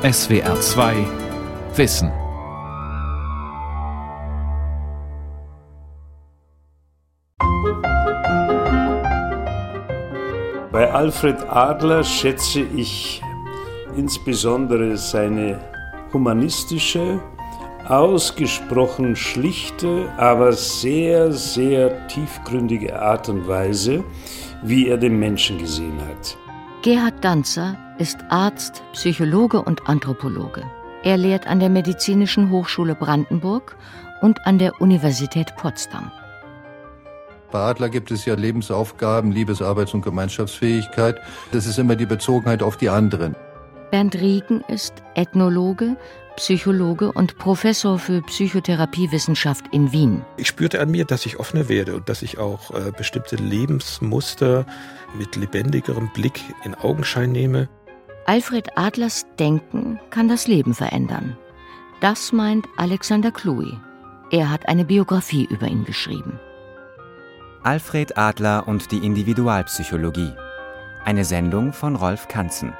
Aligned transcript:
SWR 0.00 0.60
2 0.60 0.94
Wissen. 1.74 2.12
Bei 10.70 10.88
Alfred 10.92 11.38
Adler 11.50 12.04
schätze 12.04 12.60
ich 12.60 13.20
insbesondere 13.96 14.96
seine 14.96 15.58
humanistische, 16.12 17.20
ausgesprochen 17.88 19.16
schlichte, 19.16 20.12
aber 20.16 20.52
sehr, 20.52 21.32
sehr 21.32 22.06
tiefgründige 22.06 23.02
Art 23.02 23.28
und 23.28 23.48
Weise, 23.48 24.04
wie 24.62 24.86
er 24.86 24.96
den 24.96 25.18
Menschen 25.18 25.58
gesehen 25.58 26.00
hat. 26.08 26.38
Gerhard 26.82 27.24
Danzer 27.24 27.76
ist 27.98 28.18
Arzt, 28.28 28.84
Psychologe 28.92 29.60
und 29.60 29.88
Anthropologe. 29.88 30.62
Er 31.02 31.16
lehrt 31.16 31.48
an 31.48 31.58
der 31.58 31.70
Medizinischen 31.70 32.50
Hochschule 32.52 32.94
Brandenburg 32.94 33.76
und 34.22 34.46
an 34.46 34.60
der 34.60 34.80
Universität 34.80 35.56
Potsdam. 35.56 36.12
Bei 37.50 37.58
Adler 37.58 37.88
gibt 37.88 38.12
es 38.12 38.26
ja 38.26 38.34
Lebensaufgaben, 38.34 39.32
Liebesarbeits- 39.32 39.92
und 39.92 40.02
Gemeinschaftsfähigkeit. 40.02 41.20
Das 41.50 41.66
ist 41.66 41.80
immer 41.80 41.96
die 41.96 42.06
Bezogenheit 42.06 42.62
auf 42.62 42.76
die 42.76 42.90
anderen. 42.90 43.34
Bernd 43.90 44.14
Riegen 44.14 44.60
ist 44.68 45.02
Ethnologe, 45.14 45.96
Psychologe 46.38 47.10
und 47.10 47.36
Professor 47.36 47.98
für 47.98 48.22
Psychotherapiewissenschaft 48.22 49.66
in 49.72 49.90
Wien. 49.90 50.24
Ich 50.36 50.46
spürte 50.46 50.80
an 50.80 50.88
mir, 50.88 51.04
dass 51.04 51.26
ich 51.26 51.40
offener 51.40 51.68
werde 51.68 51.96
und 51.96 52.08
dass 52.08 52.22
ich 52.22 52.38
auch 52.38 52.70
äh, 52.70 52.92
bestimmte 52.96 53.34
Lebensmuster 53.34 54.64
mit 55.16 55.34
lebendigerem 55.34 56.10
Blick 56.14 56.40
in 56.64 56.76
Augenschein 56.76 57.32
nehme. 57.32 57.68
Alfred 58.26 58.78
Adlers 58.78 59.26
Denken 59.40 59.98
kann 60.10 60.28
das 60.28 60.46
Leben 60.46 60.74
verändern. 60.74 61.36
Das 62.00 62.30
meint 62.30 62.68
Alexander 62.76 63.32
Kluy. 63.32 63.76
Er 64.30 64.48
hat 64.48 64.68
eine 64.68 64.84
Biografie 64.84 65.48
über 65.50 65.66
ihn 65.66 65.84
geschrieben. 65.84 66.38
Alfred 67.64 68.16
Adler 68.16 68.68
und 68.68 68.92
die 68.92 68.98
Individualpsychologie. 68.98 70.32
Eine 71.04 71.24
Sendung 71.24 71.72
von 71.72 71.96
Rolf 71.96 72.28
Kanzen. 72.28 72.74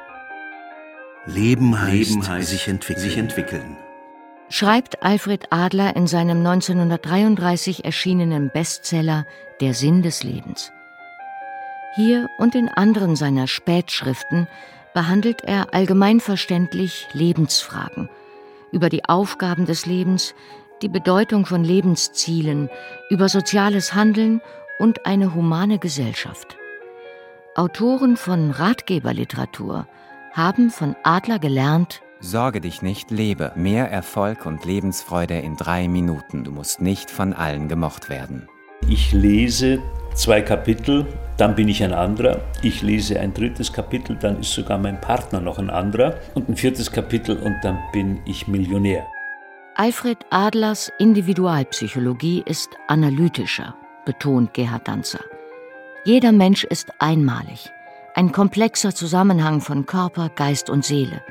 Leben 1.28 1.78
heißt, 1.78 2.10
Leben 2.10 2.26
heißt 2.28 2.48
sich, 2.48 2.68
entwickeln. 2.68 3.02
sich 3.02 3.18
entwickeln. 3.18 3.76
Schreibt 4.48 5.02
Alfred 5.02 5.52
Adler 5.52 5.94
in 5.94 6.06
seinem 6.06 6.38
1933 6.38 7.84
erschienenen 7.84 8.50
Bestseller 8.50 9.26
Der 9.60 9.74
Sinn 9.74 10.02
des 10.02 10.22
Lebens. 10.22 10.72
Hier 11.96 12.28
und 12.38 12.54
in 12.54 12.68
anderen 12.70 13.14
seiner 13.14 13.46
Spätschriften 13.46 14.48
behandelt 14.94 15.44
er 15.44 15.74
allgemeinverständlich 15.74 17.08
Lebensfragen 17.12 18.08
über 18.72 18.88
die 18.88 19.04
Aufgaben 19.04 19.66
des 19.66 19.84
Lebens, 19.84 20.34
die 20.80 20.88
Bedeutung 20.88 21.44
von 21.44 21.62
Lebenszielen, 21.62 22.70
über 23.10 23.28
soziales 23.28 23.94
Handeln 23.94 24.40
und 24.78 25.04
eine 25.04 25.34
humane 25.34 25.78
Gesellschaft. 25.78 26.56
Autoren 27.54 28.16
von 28.16 28.50
Ratgeberliteratur 28.50 29.86
haben 30.38 30.70
von 30.70 30.94
Adler 31.02 31.38
gelernt, 31.38 32.00
Sorge 32.20 32.60
dich 32.60 32.82
nicht, 32.82 33.12
lebe. 33.12 33.52
Mehr 33.54 33.90
Erfolg 33.92 34.44
und 34.44 34.64
Lebensfreude 34.64 35.38
in 35.38 35.56
drei 35.56 35.86
Minuten. 35.86 36.42
Du 36.42 36.50
musst 36.50 36.80
nicht 36.80 37.12
von 37.12 37.32
allen 37.32 37.68
gemocht 37.68 38.08
werden. 38.08 38.48
Ich 38.88 39.12
lese 39.12 39.80
zwei 40.14 40.40
Kapitel, 40.40 41.06
dann 41.36 41.54
bin 41.54 41.68
ich 41.68 41.82
ein 41.84 41.92
anderer. 41.92 42.40
Ich 42.62 42.82
lese 42.82 43.20
ein 43.20 43.34
drittes 43.34 43.72
Kapitel, 43.72 44.16
dann 44.16 44.40
ist 44.40 44.52
sogar 44.52 44.78
mein 44.78 45.00
Partner 45.00 45.40
noch 45.40 45.58
ein 45.58 45.70
anderer. 45.70 46.16
Und 46.34 46.48
ein 46.48 46.56
viertes 46.56 46.90
Kapitel 46.90 47.36
und 47.36 47.56
dann 47.62 47.78
bin 47.92 48.20
ich 48.24 48.48
Millionär. 48.48 49.06
Alfred 49.76 50.18
Adlers 50.30 50.90
Individualpsychologie 50.98 52.42
ist 52.46 52.70
analytischer, 52.88 53.76
betont 54.04 54.54
Gerhard 54.54 54.88
Danzer. 54.88 55.20
Jeder 56.04 56.32
Mensch 56.32 56.64
ist 56.64 56.90
einmalig 56.98 57.70
ein 58.18 58.32
komplexer 58.32 58.92
Zusammenhang 58.96 59.60
von 59.60 59.86
Körper, 59.86 60.28
Geist 60.28 60.70
und 60.70 60.84
Seele. 60.84 61.22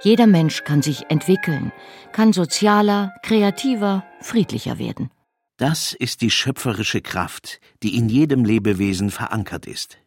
Jeder 0.00 0.26
Mensch 0.26 0.64
kann 0.64 0.82
sich 0.82 1.08
entwickeln, 1.10 1.70
kann 2.10 2.32
sozialer, 2.32 3.14
kreativer, 3.22 4.02
friedlicher 4.20 4.80
werden. 4.80 5.12
Das 5.58 5.92
ist 5.92 6.20
die 6.20 6.32
schöpferische 6.32 7.02
Kraft, 7.02 7.60
die 7.84 7.96
in 7.96 8.08
jedem 8.08 8.44
Lebewesen 8.44 9.12
verankert 9.12 9.66
ist. 9.66 9.98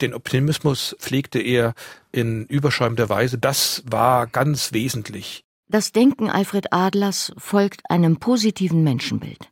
Den 0.00 0.14
Optimismus 0.14 0.96
pflegte 1.00 1.38
er 1.38 1.74
in 2.12 2.46
überschäumender 2.46 3.10
Weise. 3.10 3.36
Das 3.36 3.82
war 3.84 4.26
ganz 4.26 4.72
wesentlich. 4.72 5.44
Das 5.68 5.92
Denken 5.92 6.30
Alfred 6.30 6.72
Adlers 6.72 7.34
folgt 7.36 7.82
einem 7.90 8.16
positiven 8.16 8.84
Menschenbild. 8.84 9.50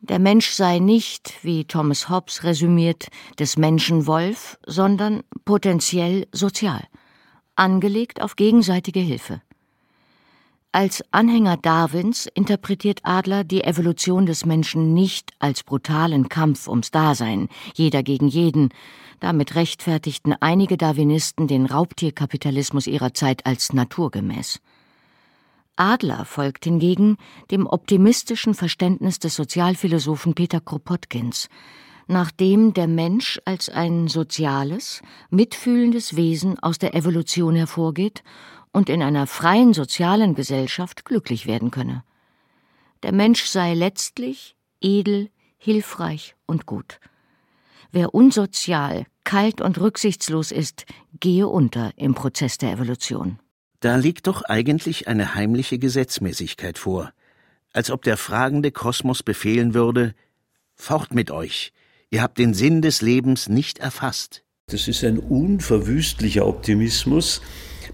Der 0.00 0.18
Mensch 0.18 0.50
sei 0.50 0.78
nicht, 0.78 1.32
wie 1.42 1.64
Thomas 1.64 2.08
Hobbes 2.08 2.44
resümiert, 2.44 3.06
des 3.38 3.56
Menschen 3.56 4.06
Wolf, 4.06 4.58
sondern 4.66 5.22
potenziell 5.44 6.26
sozial, 6.32 6.84
angelegt 7.54 8.20
auf 8.20 8.36
gegenseitige 8.36 9.00
Hilfe. 9.00 9.40
Als 10.70 11.02
Anhänger 11.10 11.56
Darwins 11.56 12.28
interpretiert 12.34 13.00
Adler 13.02 13.44
die 13.44 13.64
Evolution 13.64 14.26
des 14.26 14.44
Menschen 14.44 14.92
nicht 14.92 15.32
als 15.38 15.62
brutalen 15.62 16.28
Kampf 16.28 16.68
ums 16.68 16.90
Dasein, 16.90 17.48
jeder 17.74 18.02
gegen 18.02 18.28
jeden. 18.28 18.68
Damit 19.20 19.54
rechtfertigten 19.54 20.34
einige 20.38 20.76
Darwinisten 20.76 21.48
den 21.48 21.64
Raubtierkapitalismus 21.64 22.86
ihrer 22.86 23.14
Zeit 23.14 23.46
als 23.46 23.72
naturgemäß. 23.72 24.60
Adler 25.76 26.24
folgt 26.24 26.64
hingegen 26.64 27.18
dem 27.50 27.66
optimistischen 27.66 28.54
Verständnis 28.54 29.18
des 29.18 29.36
Sozialphilosophen 29.36 30.34
Peter 30.34 30.60
Kropotkins, 30.60 31.48
nach 32.08 32.30
dem 32.30 32.72
der 32.72 32.86
Mensch 32.86 33.40
als 33.44 33.68
ein 33.68 34.08
soziales, 34.08 35.02
mitfühlendes 35.30 36.16
Wesen 36.16 36.58
aus 36.58 36.78
der 36.78 36.94
Evolution 36.94 37.54
hervorgeht 37.54 38.22
und 38.72 38.88
in 38.88 39.02
einer 39.02 39.26
freien 39.26 39.74
sozialen 39.74 40.34
Gesellschaft 40.34 41.04
glücklich 41.04 41.46
werden 41.46 41.70
könne. 41.70 42.04
Der 43.02 43.12
Mensch 43.12 43.44
sei 43.44 43.74
letztlich 43.74 44.56
edel, 44.80 45.30
hilfreich 45.58 46.36
und 46.46 46.66
gut. 46.66 47.00
Wer 47.90 48.14
unsozial, 48.14 49.06
kalt 49.24 49.60
und 49.60 49.80
rücksichtslos 49.80 50.52
ist, 50.52 50.86
gehe 51.20 51.48
unter 51.48 51.92
im 51.96 52.14
Prozess 52.14 52.58
der 52.58 52.72
Evolution. 52.72 53.38
Da 53.80 53.96
liegt 53.96 54.26
doch 54.26 54.42
eigentlich 54.42 55.08
eine 55.08 55.34
heimliche 55.34 55.78
Gesetzmäßigkeit 55.78 56.78
vor, 56.78 57.12
als 57.72 57.90
ob 57.90 58.02
der 58.02 58.16
fragende 58.16 58.70
Kosmos 58.72 59.22
befehlen 59.22 59.74
würde 59.74 60.14
Fort 60.76 61.14
mit 61.14 61.30
euch, 61.30 61.72
ihr 62.10 62.22
habt 62.22 62.38
den 62.38 62.52
Sinn 62.54 62.82
des 62.82 63.00
Lebens 63.00 63.48
nicht 63.48 63.78
erfasst. 63.78 64.44
Das 64.68 64.88
ist 64.88 65.02
ein 65.04 65.18
unverwüstlicher 65.18 66.46
Optimismus. 66.46 67.40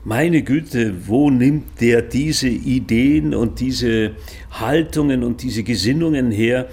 Meine 0.04 0.42
Güte, 0.42 1.06
wo 1.06 1.30
nimmt 1.30 1.80
der 1.80 2.02
diese 2.02 2.48
Ideen 2.48 3.34
und 3.34 3.60
diese 3.60 4.16
Haltungen 4.50 5.22
und 5.22 5.42
diese 5.42 5.62
Gesinnungen 5.62 6.32
her, 6.32 6.68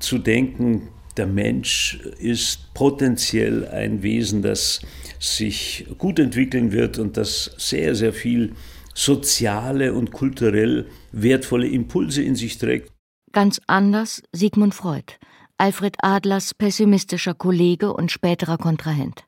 zu 0.00 0.18
denken, 0.18 0.88
der 1.16 1.26
Mensch 1.26 2.00
ist 2.18 2.74
potenziell 2.74 3.68
ein 3.68 4.02
Wesen, 4.02 4.42
das 4.42 4.80
sich 5.22 5.86
gut 5.98 6.18
entwickeln 6.18 6.72
wird 6.72 6.98
und 6.98 7.16
das 7.16 7.52
sehr, 7.56 7.94
sehr 7.94 8.12
viel 8.12 8.54
soziale 8.92 9.94
und 9.94 10.10
kulturell 10.10 10.86
wertvolle 11.12 11.68
Impulse 11.68 12.22
in 12.22 12.34
sich 12.34 12.58
trägt. 12.58 12.92
Ganz 13.30 13.60
anders 13.68 14.22
Sigmund 14.32 14.74
Freud, 14.74 15.14
Alfred 15.58 15.96
Adlers 16.02 16.54
pessimistischer 16.54 17.34
Kollege 17.34 17.94
und 17.94 18.10
späterer 18.10 18.58
Kontrahent. 18.58 19.24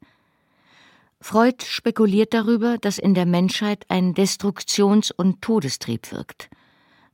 Freud 1.21 1.65
spekuliert 1.65 2.35
darüber, 2.35 2.77
dass 2.77 2.99
in 2.99 3.15
der 3.15 3.25
Menschheit 3.25 3.87
ein 3.89 4.15
Destruktions- 4.15 5.13
und 5.13 5.41
Todestrieb 5.43 6.11
wirkt. 6.13 6.51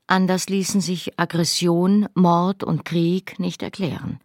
Anders 0.06 0.48
ließen 0.48 0.80
sich 0.80 1.20
Aggression, 1.20 2.08
Mord 2.14 2.64
und 2.64 2.84
Krieg 2.84 3.38
nicht 3.38 3.62
erklären. 3.62 4.18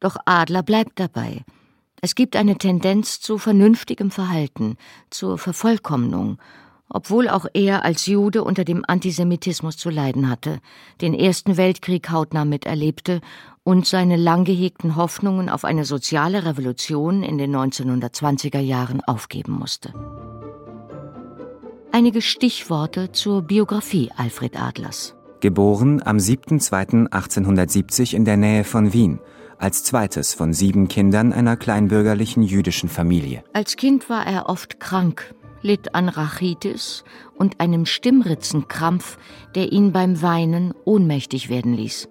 Doch 0.00 0.16
Adler 0.24 0.62
bleibt 0.62 0.98
dabei. 1.00 1.44
Es 2.04 2.16
gibt 2.16 2.34
eine 2.34 2.58
Tendenz 2.58 3.20
zu 3.20 3.38
vernünftigem 3.38 4.10
Verhalten, 4.10 4.76
zur 5.08 5.38
Vervollkommnung, 5.38 6.38
obwohl 6.88 7.28
auch 7.28 7.46
er 7.54 7.84
als 7.84 8.06
Jude 8.06 8.42
unter 8.42 8.64
dem 8.64 8.84
Antisemitismus 8.84 9.76
zu 9.76 9.88
leiden 9.88 10.28
hatte, 10.28 10.58
den 11.00 11.14
Ersten 11.14 11.56
Weltkrieg 11.56 12.10
hautnah 12.10 12.44
miterlebte 12.44 13.20
und 13.62 13.86
seine 13.86 14.16
lang 14.16 14.42
gehegten 14.44 14.96
Hoffnungen 14.96 15.48
auf 15.48 15.64
eine 15.64 15.84
soziale 15.84 16.44
Revolution 16.44 17.22
in 17.22 17.38
den 17.38 17.54
1920er 17.54 18.58
Jahren 18.58 19.00
aufgeben 19.04 19.52
musste. 19.52 19.94
Einige 21.92 22.20
Stichworte 22.20 23.12
zur 23.12 23.42
Biografie 23.42 24.10
Alfred 24.16 24.60
Adlers. 24.60 25.14
Geboren 25.38 26.02
am 26.04 26.16
7.2.1870 26.16 28.12
in 28.12 28.24
der 28.24 28.36
Nähe 28.38 28.64
von 28.64 28.92
Wien 28.92 29.20
als 29.58 29.84
zweites 29.84 30.34
von 30.34 30.52
sieben 30.52 30.88
Kindern 30.88 31.32
einer 31.32 31.56
kleinbürgerlichen 31.56 32.42
jüdischen 32.42 32.88
Familie. 32.88 33.44
Als 33.52 33.76
Kind 33.76 34.08
war 34.08 34.26
er 34.26 34.48
oft 34.48 34.80
krank, 34.80 35.34
litt 35.62 35.94
an 35.94 36.08
Rachitis 36.08 37.04
und 37.36 37.60
einem 37.60 37.86
Stimmritzenkrampf, 37.86 39.18
der 39.54 39.72
ihn 39.72 39.92
beim 39.92 40.22
Weinen 40.22 40.74
ohnmächtig 40.84 41.48
werden 41.48 41.74
ließ. 41.74 42.08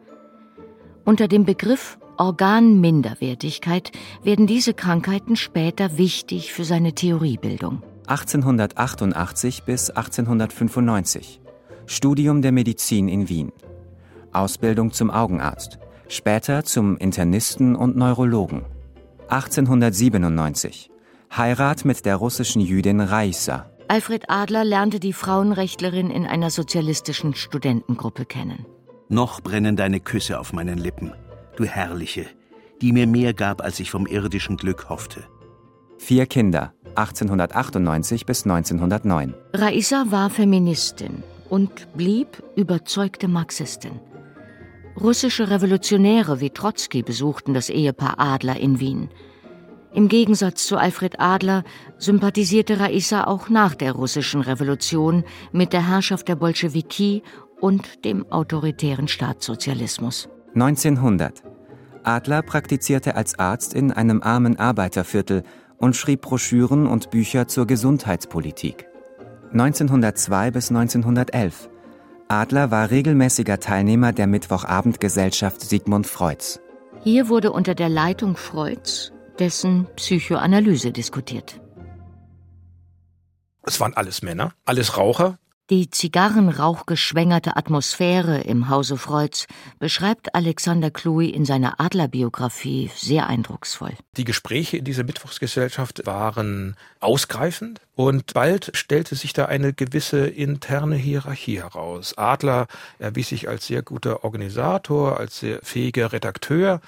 Unter 1.03 1.27
dem 1.27 1.45
Begriff 1.45 1.97
Organminderwertigkeit 2.17 3.91
werden 4.23 4.45
diese 4.45 4.73
Krankheiten 4.73 5.35
später 5.35 5.97
wichtig 5.97 6.53
für 6.53 6.63
seine 6.63 6.93
Theoriebildung. 6.93 7.81
1888 8.05 9.63
bis 9.63 9.89
1895 9.89 11.41
Studium 11.87 12.41
der 12.41 12.51
Medizin 12.51 13.07
in 13.07 13.27
Wien. 13.27 13.51
Ausbildung 14.31 14.91
zum 14.91 15.09
Augenarzt, 15.09 15.79
später 16.11 16.63
zum 16.63 16.97
Internisten 16.97 17.75
und 17.75 17.95
Neurologen. 17.95 18.65
1897 19.29 20.89
Heirat 21.35 21.85
mit 21.85 22.05
der 22.05 22.17
russischen 22.17 22.61
Jüdin 22.61 22.99
Raisa. 22.99 23.69
Alfred 23.87 24.29
Adler 24.29 24.65
lernte 24.65 24.99
die 24.99 25.13
Frauenrechtlerin 25.13 26.09
in 26.11 26.25
einer 26.25 26.49
sozialistischen 26.49 27.33
Studentengruppe 27.35 28.25
kennen. 28.25 28.65
Noch 29.07 29.41
brennen 29.41 29.75
deine 29.75 29.99
Küsse 29.99 30.39
auf 30.39 30.53
meinen 30.53 30.77
Lippen, 30.77 31.13
du 31.55 31.65
Herrliche, 31.65 32.25
die 32.81 32.91
mir 32.91 33.07
mehr 33.07 33.33
gab, 33.33 33.61
als 33.61 33.79
ich 33.79 33.91
vom 33.91 34.05
irdischen 34.05 34.57
Glück 34.57 34.89
hoffte. 34.89 35.23
Vier 35.97 36.25
Kinder, 36.25 36.73
1898 36.95 38.25
bis 38.25 38.43
1909. 38.43 39.33
Raisa 39.53 40.05
war 40.09 40.29
Feministin 40.29 41.23
und 41.49 41.87
blieb 41.95 42.43
überzeugte 42.55 43.27
Marxistin. 43.27 43.99
Russische 44.99 45.49
Revolutionäre 45.49 46.41
wie 46.41 46.49
Trotzki 46.49 47.01
besuchten 47.01 47.53
das 47.53 47.69
Ehepaar 47.69 48.19
Adler 48.19 48.59
in 48.59 48.79
Wien. 48.79 49.09
Im 49.93 50.07
Gegensatz 50.07 50.65
zu 50.65 50.77
Alfred 50.77 51.19
Adler 51.19 51.63
sympathisierte 51.97 52.79
Raisa 52.79 53.25
auch 53.25 53.49
nach 53.49 53.75
der 53.75 53.93
russischen 53.93 54.41
Revolution 54.41 55.23
mit 55.51 55.73
der 55.73 55.87
Herrschaft 55.87 56.27
der 56.27 56.35
Bolschewiki 56.35 57.23
und 57.59 58.05
dem 58.05 58.29
autoritären 58.31 59.07
Staatssozialismus. 59.07 60.29
1900. 60.53 61.43
Adler 62.03 62.41
praktizierte 62.41 63.15
als 63.15 63.37
Arzt 63.37 63.73
in 63.73 63.91
einem 63.91 64.21
armen 64.21 64.57
Arbeiterviertel 64.57 65.43
und 65.77 65.95
schrieb 65.95 66.21
Broschüren 66.21 66.87
und 66.87 67.11
Bücher 67.11 67.47
zur 67.47 67.67
Gesundheitspolitik. 67.67 68.87
1902 69.51 70.51
bis 70.51 70.69
1911. 70.69 71.70
Adler 72.31 72.71
war 72.71 72.91
regelmäßiger 72.91 73.59
Teilnehmer 73.59 74.13
der 74.13 74.25
Mittwochabendgesellschaft 74.25 75.59
Sigmund 75.59 76.07
Freuds. 76.07 76.61
Hier 77.03 77.27
wurde 77.27 77.51
unter 77.51 77.75
der 77.75 77.89
Leitung 77.89 78.37
Freuds 78.37 79.11
dessen 79.37 79.85
Psychoanalyse 79.97 80.93
diskutiert. 80.93 81.59
Es 83.63 83.81
waren 83.81 83.93
alles 83.95 84.21
Männer, 84.21 84.53
alles 84.63 84.97
Raucher, 84.97 85.39
die 85.71 85.89
zigarrenrauchgeschwängerte 85.89 87.55
Atmosphäre 87.55 88.41
im 88.41 88.67
Hause 88.67 88.97
Freuds 88.97 89.47
beschreibt 89.79 90.35
Alexander 90.35 90.91
Kluy 90.91 91.29
in 91.29 91.45
seiner 91.45 91.79
Adlerbiografie 91.79 92.91
sehr 92.93 93.27
eindrucksvoll. 93.27 93.93
Die 94.17 94.25
Gespräche 94.25 94.75
in 94.77 94.83
dieser 94.83 95.05
Mittwochsgesellschaft 95.05 96.05
waren 96.05 96.75
ausgreifend 96.99 97.79
und 97.95 98.33
bald 98.33 98.71
stellte 98.75 99.15
sich 99.15 99.31
da 99.31 99.45
eine 99.45 99.71
gewisse 99.71 100.27
interne 100.27 100.97
Hierarchie 100.97 101.61
heraus. 101.61 102.17
Adler 102.17 102.67
erwies 102.99 103.29
sich 103.29 103.47
als 103.47 103.67
sehr 103.67 103.81
guter 103.81 104.25
Organisator, 104.25 105.21
als 105.21 105.39
sehr 105.39 105.59
fähiger 105.63 106.11
Redakteur 106.11 106.81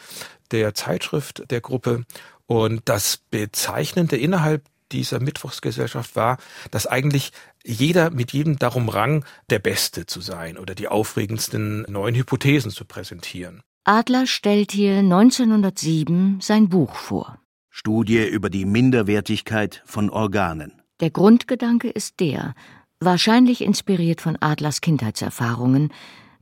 der 0.51 0.74
Zeitschrift 0.74 1.50
der 1.51 1.62
Gruppe 1.62 2.03
und 2.47 2.81
das 2.85 3.21
Bezeichnende 3.31 4.18
innerhalb 4.18 4.63
dieser 4.94 5.19
Mittwochsgesellschaft 5.19 6.16
war, 6.16 6.38
dass 6.72 6.88
eigentlich 6.88 7.31
jeder 7.66 8.12
mit 8.12 8.31
jedem 8.31 8.57
darum 8.57 8.88
rang, 8.90 9.25
der 9.50 9.60
Beste 9.60 10.06
zu 10.06 10.22
sein 10.22 10.57
oder 10.57 10.75
die 10.75 10.88
aufregendsten 10.88 11.81
neuen 11.90 12.16
Hypothesen 12.16 12.72
zu 12.72 12.86
präsentieren. 12.86 13.62
Adler 13.84 14.28
stellt 14.28 14.72
hier 14.72 15.00
1907 15.00 16.40
sein 16.40 16.69
Buch 16.69 16.95
vor. 16.95 17.40
Studie 17.69 18.25
über 18.25 18.50
die 18.50 18.66
Minderwertigkeit 18.66 19.81
von 19.86 20.10
Organen. 20.10 20.81
Der 21.00 21.10
Grundgedanke 21.10 21.90
ist 21.90 22.19
der, 22.19 22.54
wahrscheinlich 23.00 23.62
inspiriert 23.62 24.22
von 24.22 24.38
Adlers 24.40 24.80
Kindheitserfahrungen, 24.80 25.92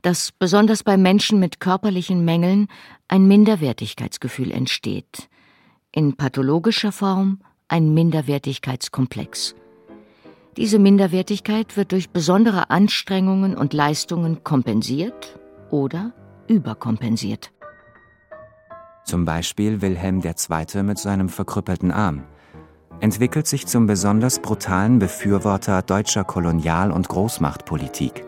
dass 0.02 0.30
besonders 0.32 0.82
bei 0.82 0.96
Menschen 0.96 1.40
mit 1.40 1.58
körperlichen 1.58 2.24
Mängeln 2.24 2.68
ein 3.08 3.26
Minderwertigkeitsgefühl 3.26 4.50
entsteht. 4.50 5.28
In 5.90 6.16
pathologischer 6.16 6.92
Form 6.92 7.40
ein 7.72 7.94
Minderwertigkeitskomplex. 7.94 9.54
Diese 10.58 10.78
Minderwertigkeit 10.78 11.78
wird 11.78 11.92
durch 11.92 12.10
besondere 12.10 12.68
Anstrengungen 12.68 13.56
und 13.56 13.72
Leistungen 13.72 14.44
kompensiert 14.44 15.40
oder 15.70 16.12
überkompensiert. 16.48 17.50
Zum 19.04 19.24
Beispiel 19.24 19.80
Wilhelm 19.80 20.20
II. 20.22 20.82
mit 20.82 20.98
seinem 20.98 21.30
verkrüppelten 21.30 21.90
Arm 21.90 22.24
entwickelt 23.00 23.48
sich 23.48 23.66
zum 23.66 23.86
besonders 23.86 24.38
brutalen 24.38 25.00
Befürworter 25.00 25.82
deutscher 25.82 26.22
Kolonial- 26.22 26.92
und 26.92 27.08
Großmachtpolitik. 27.08 28.24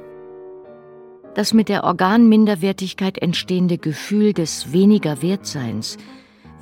Das 1.35 1.53
mit 1.53 1.69
der 1.69 1.85
Organminderwertigkeit 1.85 3.19
entstehende 3.19 3.77
Gefühl 3.79 4.33
des 4.33 4.73
weniger 4.73 5.23
Wertseins 5.23 5.99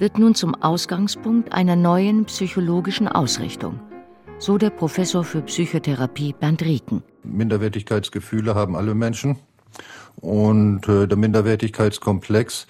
wird 0.03 0.19
nun 0.19 0.35
zum 0.35 0.57
Ausgangspunkt 0.57 1.53
einer 1.53 1.77
neuen 1.77 2.25
psychologischen 2.25 3.07
Ausrichtung. 3.07 3.79
So 4.41 4.59
der 4.59 4.71
Professor 4.71 5.23
für 5.23 5.43
Psychotherapie 5.43 6.35
Bernd 6.41 6.61
Rieken. 6.63 7.05
Minderwertigkeitsgefühle 7.23 8.57
haben 8.57 8.75
alle 8.75 8.97
Menschen. 8.97 9.37
Und 10.17 10.89
äh, 10.89 11.07
der 11.07 11.17
Minderwertigkeitskomplex 11.17 12.67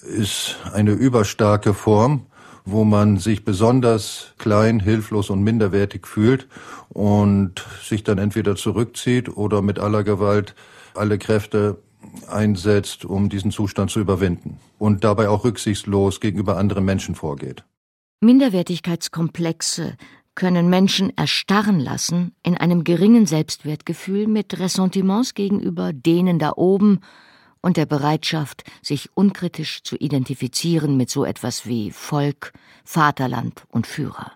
ist 0.00 0.58
eine 0.72 0.92
überstarke 0.92 1.74
Form, 1.74 2.26
wo 2.64 2.84
man 2.84 3.16
sich 3.16 3.44
besonders 3.44 4.34
klein, 4.38 4.78
hilflos 4.78 5.28
und 5.28 5.42
minderwertig 5.42 6.06
fühlt 6.06 6.46
und 6.88 7.66
sich 7.82 8.04
dann 8.04 8.18
entweder 8.18 8.54
zurückzieht 8.54 9.36
oder 9.36 9.60
mit 9.60 9.80
aller 9.80 10.04
Gewalt 10.04 10.54
alle 10.94 11.18
Kräfte 11.18 11.78
einsetzt, 12.28 13.04
um 13.04 13.28
diesen 13.28 13.50
Zustand 13.50 13.90
zu 13.90 14.00
überwinden 14.00 14.58
und 14.78 15.04
dabei 15.04 15.28
auch 15.28 15.44
rücksichtslos 15.44 16.20
gegenüber 16.20 16.56
anderen 16.56 16.84
Menschen 16.84 17.14
vorgeht. 17.14 17.64
Minderwertigkeitskomplexe 18.20 19.96
können 20.34 20.70
Menschen 20.70 21.12
erstarren 21.16 21.80
lassen 21.80 22.34
in 22.42 22.56
einem 22.56 22.84
geringen 22.84 23.26
Selbstwertgefühl 23.26 24.26
mit 24.26 24.58
Ressentiments 24.58 25.34
gegenüber 25.34 25.92
denen 25.92 26.38
da 26.38 26.52
oben 26.56 27.00
und 27.60 27.76
der 27.76 27.86
Bereitschaft, 27.86 28.64
sich 28.82 29.10
unkritisch 29.14 29.82
zu 29.82 29.96
identifizieren 29.96 30.96
mit 30.96 31.10
so 31.10 31.24
etwas 31.24 31.66
wie 31.66 31.90
Volk, 31.90 32.52
Vaterland 32.84 33.64
und 33.68 33.86
Führer. 33.86 34.32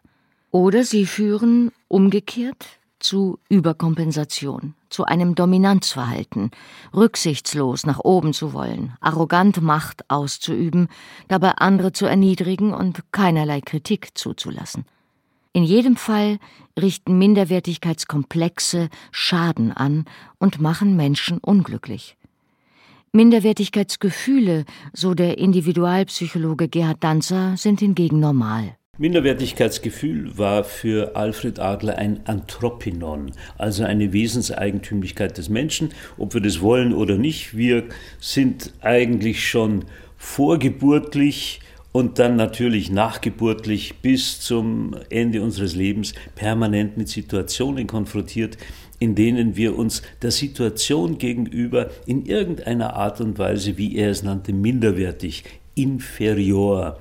Oder 0.50 0.84
sie 0.84 1.06
führen 1.06 1.70
umgekehrt 1.88 2.78
zu 3.04 3.38
Überkompensation, 3.50 4.74
zu 4.88 5.04
einem 5.04 5.34
Dominanzverhalten, 5.34 6.50
rücksichtslos 6.94 7.84
nach 7.84 7.98
oben 8.00 8.32
zu 8.32 8.54
wollen, 8.54 8.94
arrogant 9.00 9.60
Macht 9.60 10.10
auszuüben, 10.10 10.88
dabei 11.28 11.50
andere 11.52 11.92
zu 11.92 12.06
erniedrigen 12.06 12.72
und 12.72 13.04
keinerlei 13.12 13.60
Kritik 13.60 14.16
zuzulassen. 14.16 14.86
In 15.52 15.64
jedem 15.64 15.96
Fall 15.96 16.38
richten 16.80 17.18
Minderwertigkeitskomplexe 17.18 18.88
Schaden 19.12 19.70
an 19.70 20.06
und 20.38 20.60
machen 20.60 20.96
Menschen 20.96 21.38
unglücklich. 21.38 22.16
Minderwertigkeitsgefühle, 23.12 24.64
so 24.92 25.14
der 25.14 25.38
Individualpsychologe 25.38 26.68
Gerhard 26.68 27.04
Danzer, 27.04 27.56
sind 27.56 27.80
hingegen 27.80 28.18
normal. 28.18 28.76
Minderwertigkeitsgefühl 28.96 30.38
war 30.38 30.62
für 30.62 31.16
Alfred 31.16 31.58
Adler 31.58 31.98
ein 31.98 32.20
Anthropinon, 32.26 33.32
also 33.58 33.82
eine 33.82 34.12
Wesenseigentümlichkeit 34.12 35.36
des 35.36 35.48
Menschen, 35.48 35.90
ob 36.16 36.34
wir 36.34 36.40
das 36.40 36.60
wollen 36.60 36.94
oder 36.94 37.18
nicht. 37.18 37.56
Wir 37.56 37.84
sind 38.20 38.72
eigentlich 38.82 39.48
schon 39.48 39.86
vorgeburtlich 40.16 41.58
und 41.90 42.20
dann 42.20 42.36
natürlich 42.36 42.88
nachgeburtlich 42.88 43.96
bis 44.00 44.40
zum 44.40 44.94
Ende 45.10 45.42
unseres 45.42 45.74
Lebens 45.74 46.14
permanent 46.36 46.96
mit 46.96 47.08
Situationen 47.08 47.88
konfrontiert, 47.88 48.58
in 49.00 49.16
denen 49.16 49.56
wir 49.56 49.76
uns 49.76 50.02
der 50.22 50.30
Situation 50.30 51.18
gegenüber 51.18 51.90
in 52.06 52.26
irgendeiner 52.26 52.94
Art 52.94 53.20
und 53.20 53.40
Weise, 53.40 53.76
wie 53.76 53.96
er 53.96 54.10
es 54.10 54.22
nannte, 54.22 54.52
minderwertig, 54.52 55.42
inferior, 55.74 57.00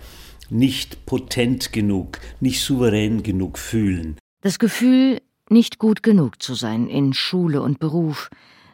nicht 0.50 1.06
potent 1.06 1.74
genug, 1.74 2.20
nicht 2.40 2.62
souverän 2.62 3.24
genug 3.24 3.58
fühlen. 3.58 4.18
Das 4.42 4.60
Gefühl, 4.60 5.22
nicht 5.50 5.80
gut 5.80 6.04
genug 6.04 6.42
zu 6.42 6.54
sein 6.56 6.88
in 6.88 7.14
Schule 7.14 7.62
und 7.62 7.80
Beruf, 7.80 8.30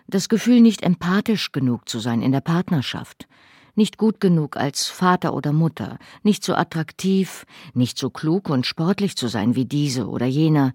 das 0.07 0.29
Gefühl, 0.29 0.61
nicht 0.61 0.81
empathisch 0.81 1.51
genug 1.51 1.87
zu 1.87 1.99
sein 1.99 2.21
in 2.21 2.31
der 2.31 2.41
Partnerschaft, 2.41 3.27
nicht 3.75 3.97
gut 3.97 4.19
genug 4.19 4.57
als 4.57 4.87
Vater 4.87 5.33
oder 5.33 5.53
Mutter, 5.53 5.99
nicht 6.23 6.43
so 6.43 6.55
attraktiv, 6.55 7.45
nicht 7.73 7.97
so 7.97 8.09
klug 8.09 8.49
und 8.49 8.65
sportlich 8.65 9.15
zu 9.15 9.27
sein 9.27 9.55
wie 9.55 9.65
diese 9.65 10.07
oder 10.07 10.25
jener, 10.25 10.73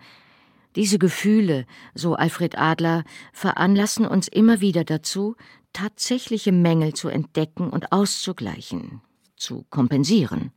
Diese 0.77 0.99
Gefühle, 0.99 1.67
so 1.95 2.15
Alfred 2.15 2.59
Adler, 2.59 3.05
veranlassen 3.33 4.07
uns 4.07 4.27
immer 4.27 4.61
wieder 4.61 4.85
dazu, 4.85 5.37
tatsächliche 5.73 6.51
Mängel 6.51 6.95
zu 6.95 7.09
entdecken 7.09 7.71
und 7.71 7.93
auszugleichen, 7.93 9.01
zu 9.37 9.65
kompensieren. 9.71 10.51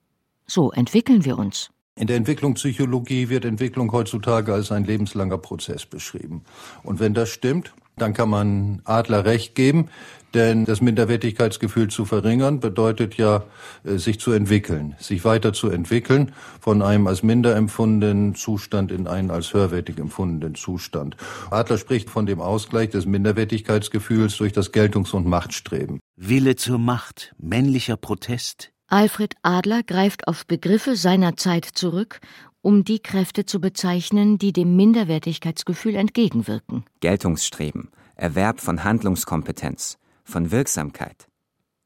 So 0.50 0.72
entwickeln 0.72 1.25
wir 1.25 1.38
uns. 1.38 1.70
In 1.98 2.08
der 2.08 2.18
Entwicklungspsychologie 2.18 3.30
wird 3.30 3.44
Entwicklung 3.44 3.92
heutzutage 3.92 4.54
als 4.54 4.72
ein 4.72 4.86
lebenslanger 4.86 5.39
Prozess 5.39 5.86
beschrieben. 5.86 6.44
Und 6.84 7.00
wenn 7.00 7.13
das 7.13 7.30
stimmt, 7.30 7.74
dann 7.98 8.13
kann 8.13 8.30
man 8.30 8.82
Adler 8.86 9.25
recht 9.25 9.56
geben, 9.56 9.89
denn 10.36 10.66
das 10.66 10.82
Minderwertigkeitsgefühl 10.82 11.88
zu 11.88 12.06
verringern 12.06 12.60
bedeutet 12.60 13.16
ja, 13.16 13.44
äh, 13.84 13.98
sich 13.98 14.20
zu 14.20 14.32
entwickeln, 14.32 14.96
sich 15.00 15.25
weiter 15.25 15.54
zu 15.54 15.70
entwickeln 15.70 16.34
von 16.60 16.84
einem 16.84 17.08
als 17.08 17.24
minder 17.24 17.56
empfundenen 17.56 18.36
Zustand 18.36 18.92
in 18.92 19.08
einen 19.08 19.32
als 19.32 19.54
höherwertig 19.54 19.98
empfundenen 19.98 20.54
Zustand. 20.54 21.18
Adler 21.50 21.80
spricht 21.80 22.12
von 22.12 22.27
dem 22.27 22.39
Ausgleich 22.39 22.89
des 22.89 23.08
Minderwertigkeitsgefühls 23.08 24.38
durch 24.38 24.54
das 24.54 24.72
Geltungs- 24.72 25.13
und 25.13 25.25
Machtstreben. 25.25 26.00
Wille 26.16 26.56
zur 26.56 26.77
Macht, 26.77 27.34
männlicher 27.39 27.98
Protest. 27.98 28.72
Alfred 28.88 29.36
Adler 29.41 29.84
greift 29.84 30.27
auf 30.27 30.46
Begriffe 30.46 30.96
seiner 30.96 31.36
Zeit 31.36 31.65
zurück 31.65 32.22
um 32.67 32.84
die 32.84 33.00
Kräfte 33.00 33.46
zu 33.46 33.62
bezeichnen, 33.62 34.38
die 34.39 34.51
dem 34.51 34.75
Minderwertigkeitsgefühl 34.75 35.96
entgegenwirken. 35.96 36.84
Geltungsstreben, 37.00 37.91
Erwerb 38.15 38.60
von 38.60 38.84
Handlungskompetenz, 38.84 39.98
von 40.25 40.51
Wirksamkeit, 40.51 41.27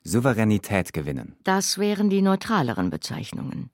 Souveränität 0.03 0.91
gewinnen. 0.91 1.35
Das 1.43 1.77
wären 1.77 2.09
die 2.09 2.23
neutraleren 2.23 2.89
Bezeichnungen. 2.89 3.69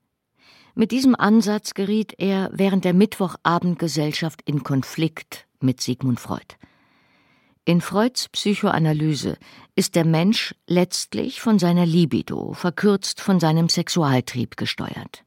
Mit 0.74 0.90
diesem 0.90 1.14
Ansatz 1.14 1.72
geriet 1.72 2.14
er 2.18 2.50
während 2.52 2.84
der 2.84 2.92
Mittwochabendgesellschaft 2.92 4.42
in 4.44 4.62
Konflikt 4.62 5.46
mit 5.60 5.80
Sigmund 5.80 6.20
Freud. 6.20 6.56
In 7.68 7.82
Freuds 7.82 8.30
Psychoanalyse 8.30 9.36
ist 9.74 9.94
der 9.94 10.06
Mensch 10.06 10.54
letztlich 10.66 11.42
von 11.42 11.58
seiner 11.58 11.84
Libido, 11.84 12.54
verkürzt 12.54 13.20
von 13.20 13.40
seinem 13.40 13.68
Sexualtrieb 13.68 14.56
gesteuert. 14.56 15.22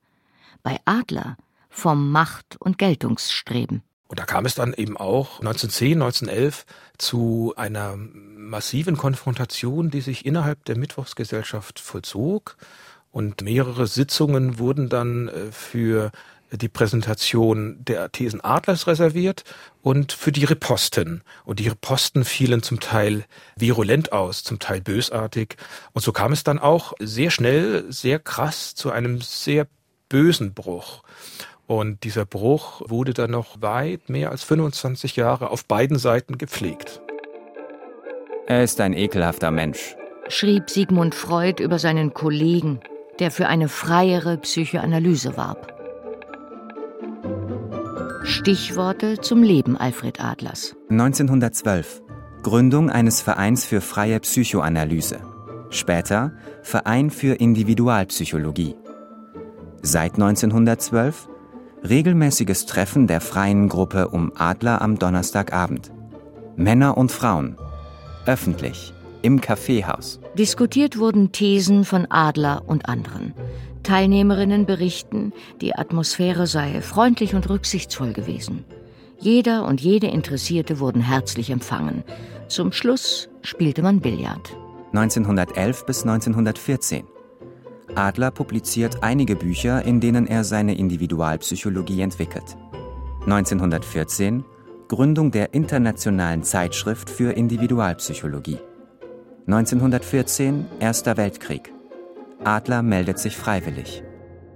Bei 0.63 0.79
Adler 0.85 1.37
vom 1.69 2.11
Macht- 2.11 2.57
und 2.57 2.79
Geltungsstreben. 2.79 3.83
Und 4.07 4.17
da 4.17 4.25
kam 4.25 4.47
es 4.47 4.55
dann 4.55 4.73
eben 4.73 4.97
auch 4.97 5.39
1910, 5.41 6.01
1911 6.01 6.65
zu 6.97 7.53
einer 7.57 7.95
massiven 7.95 8.97
Konfrontation, 8.97 9.91
die 9.91 10.01
sich 10.01 10.25
innerhalb 10.25 10.65
der 10.65 10.79
Mittwochsgesellschaft 10.79 11.79
vollzog. 11.79 12.57
Und 13.11 13.43
mehrere 13.43 13.85
Sitzungen 13.85 14.57
wurden 14.57 14.89
dann 14.89 15.27
äh, 15.27 15.51
für 15.51 16.11
die 16.51 16.69
Präsentation 16.69 17.77
der 17.83 18.11
Thesen 18.11 18.41
Adlers 18.41 18.87
reserviert 18.87 19.43
und 19.81 20.11
für 20.11 20.31
die 20.31 20.45
Reposten. 20.45 21.23
Und 21.45 21.59
die 21.59 21.69
Reposten 21.69 22.25
fielen 22.25 22.61
zum 22.61 22.79
Teil 22.79 23.25
virulent 23.55 24.11
aus, 24.11 24.43
zum 24.43 24.59
Teil 24.59 24.81
bösartig. 24.81 25.55
Und 25.93 26.01
so 26.01 26.11
kam 26.11 26.33
es 26.33 26.43
dann 26.43 26.59
auch 26.59 26.93
sehr 26.99 27.31
schnell, 27.31 27.85
sehr 27.89 28.19
krass 28.19 28.75
zu 28.75 28.91
einem 28.91 29.21
sehr 29.21 29.67
bösen 30.09 30.53
Bruch. 30.53 31.03
Und 31.67 32.03
dieser 32.03 32.25
Bruch 32.25 32.81
wurde 32.85 33.13
dann 33.13 33.31
noch 33.31 33.61
weit 33.61 34.09
mehr 34.09 34.31
als 34.31 34.43
25 34.43 35.15
Jahre 35.15 35.51
auf 35.51 35.65
beiden 35.65 35.97
Seiten 35.97 36.37
gepflegt. 36.37 37.01
Er 38.45 38.63
ist 38.63 38.81
ein 38.81 38.91
ekelhafter 38.91 39.51
Mensch, 39.51 39.95
schrieb 40.27 40.69
Sigmund 40.69 41.15
Freud 41.15 41.63
über 41.63 41.79
seinen 41.79 42.13
Kollegen, 42.13 42.81
der 43.19 43.31
für 43.31 43.47
eine 43.47 43.69
freiere 43.69 44.37
Psychoanalyse 44.37 45.37
warb. 45.37 45.80
Stichworte 48.23 49.19
zum 49.19 49.41
Leben 49.41 49.75
Alfred 49.75 50.21
Adlers. 50.21 50.75
1912 50.89 52.03
Gründung 52.43 52.91
eines 52.91 53.19
Vereins 53.19 53.65
für 53.65 53.81
freie 53.81 54.19
Psychoanalyse. 54.19 55.19
Später 55.71 56.33
Verein 56.61 57.09
für 57.09 57.33
Individualpsychologie. 57.33 58.75
Seit 59.81 60.13
1912 60.13 61.29
Regelmäßiges 61.83 62.67
Treffen 62.67 63.07
der 63.07 63.21
freien 63.21 63.67
Gruppe 63.69 64.09
um 64.09 64.31
Adler 64.35 64.83
am 64.83 64.99
Donnerstagabend. 64.99 65.91
Männer 66.55 66.97
und 66.97 67.11
Frauen. 67.11 67.57
Öffentlich. 68.27 68.93
Im 69.23 69.41
Kaffeehaus. 69.41 70.19
Diskutiert 70.37 70.99
wurden 70.99 71.31
Thesen 71.31 71.85
von 71.85 72.05
Adler 72.09 72.63
und 72.67 72.87
anderen. 72.87 73.33
Teilnehmerinnen 73.83 74.65
berichten, 74.65 75.33
die 75.61 75.75
Atmosphäre 75.75 76.47
sei 76.47 76.81
freundlich 76.81 77.35
und 77.35 77.49
rücksichtsvoll 77.49 78.13
gewesen. 78.13 78.65
Jeder 79.19 79.65
und 79.65 79.81
jede 79.81 80.07
Interessierte 80.07 80.79
wurden 80.79 81.01
herzlich 81.01 81.49
empfangen. 81.49 82.03
Zum 82.47 82.71
Schluss 82.71 83.29
spielte 83.41 83.81
man 83.81 83.99
Billard. 83.99 84.57
1911 84.93 85.85
bis 85.85 86.01
1914. 86.01 87.05
Adler 87.95 88.31
publiziert 88.31 89.03
einige 89.03 89.35
Bücher, 89.35 89.83
in 89.85 89.99
denen 89.99 90.27
er 90.27 90.43
seine 90.43 90.75
Individualpsychologie 90.75 92.01
entwickelt. 92.01 92.57
1914 93.21 94.43
Gründung 94.87 95.31
der 95.31 95.53
Internationalen 95.53 96.43
Zeitschrift 96.43 97.09
für 97.09 97.31
Individualpsychologie. 97.31 98.57
1914 99.47 100.65
Erster 100.79 101.15
Weltkrieg. 101.15 101.71
Adler 102.43 102.81
meldet 102.81 103.19
sich 103.19 103.37
freiwillig. 103.37 104.03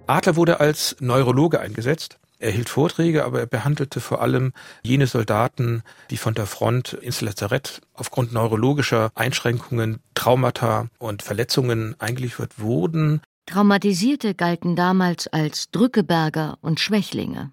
Adler 0.07 0.35
wurde 0.35 0.59
als 0.59 0.95
Neurologe 0.99 1.59
eingesetzt. 1.59 2.17
Er 2.39 2.51
hielt 2.51 2.67
Vorträge, 2.67 3.23
aber 3.25 3.39
er 3.39 3.45
behandelte 3.45 4.01
vor 4.01 4.21
allem 4.21 4.53
jene 4.83 5.07
Soldaten, 5.07 5.83
die 6.09 6.17
von 6.17 6.33
der 6.33 6.47
Front 6.47 6.93
ins 6.93 7.21
Lazarett 7.21 7.81
aufgrund 7.93 8.33
neurologischer 8.33 9.11
Einschränkungen, 9.13 9.99
Traumata 10.15 10.87
und 10.97 11.21
Verletzungen 11.21 11.95
eingeliefert 11.99 12.59
wurden. 12.59 13.21
Traumatisierte 13.45 14.33
galten 14.33 14.75
damals 14.75 15.27
als 15.27 15.69
Drückeberger 15.69 16.57
und 16.61 16.79
Schwächlinge. 16.79 17.51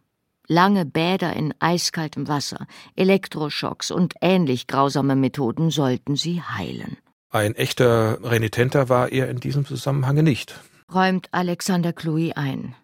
Lange 0.48 0.86
Bäder 0.86 1.34
in 1.34 1.54
eiskaltem 1.60 2.26
Wasser, 2.26 2.66
Elektroschocks 2.96 3.90
und 3.90 4.14
ähnlich 4.20 4.66
grausame 4.66 5.14
Methoden 5.14 5.70
sollten 5.70 6.16
sie 6.16 6.40
heilen. 6.42 6.96
Ein 7.32 7.54
echter 7.54 8.22
Renitenter 8.22 8.90
war 8.90 9.10
er 9.10 9.30
in 9.30 9.40
diesem 9.40 9.64
Zusammenhang 9.64 10.16
nicht. 10.16 10.60
Räumt 10.92 11.28
Alexander 11.32 11.94
Cluy 11.94 12.34
ein. 12.34 12.74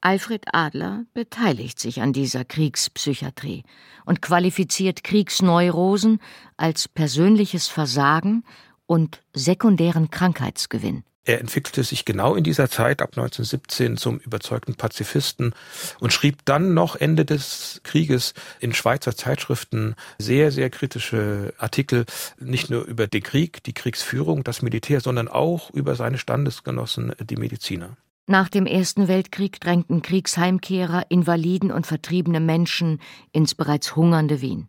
Alfred 0.00 0.46
Adler 0.54 1.04
beteiligt 1.12 1.78
sich 1.78 2.00
an 2.00 2.14
dieser 2.14 2.46
Kriegspsychiatrie 2.46 3.64
und 4.06 4.22
qualifiziert 4.22 5.04
Kriegsneurosen 5.04 6.20
als 6.56 6.88
persönliches 6.88 7.68
Versagen 7.68 8.44
und 8.86 9.20
sekundären 9.34 10.08
Krankheitsgewinn. 10.08 11.04
Er 11.24 11.38
entwickelte 11.38 11.84
sich 11.84 12.04
genau 12.04 12.34
in 12.34 12.42
dieser 12.42 12.68
Zeit 12.68 13.00
ab 13.00 13.10
1917 13.10 13.96
zum 13.96 14.18
überzeugten 14.18 14.74
Pazifisten 14.74 15.54
und 16.00 16.12
schrieb 16.12 16.44
dann 16.44 16.74
noch 16.74 16.96
Ende 16.96 17.24
des 17.24 17.80
Krieges 17.84 18.34
in 18.58 18.72
Schweizer 18.72 19.14
Zeitschriften 19.14 19.94
sehr, 20.18 20.50
sehr 20.50 20.68
kritische 20.68 21.54
Artikel, 21.58 22.06
nicht 22.40 22.70
nur 22.70 22.84
über 22.86 23.06
den 23.06 23.22
Krieg, 23.22 23.62
die 23.62 23.72
Kriegsführung, 23.72 24.42
das 24.42 24.62
Militär, 24.62 25.00
sondern 25.00 25.28
auch 25.28 25.70
über 25.70 25.94
seine 25.94 26.18
Standesgenossen, 26.18 27.12
die 27.20 27.36
Mediziner. 27.36 27.96
Nach 28.26 28.48
dem 28.48 28.66
Ersten 28.66 29.06
Weltkrieg 29.06 29.60
drängten 29.60 30.02
Kriegsheimkehrer, 30.02 31.04
Invaliden 31.08 31.70
und 31.70 31.86
vertriebene 31.86 32.40
Menschen 32.40 33.00
ins 33.30 33.54
bereits 33.54 33.94
hungernde 33.94 34.40
Wien. 34.40 34.68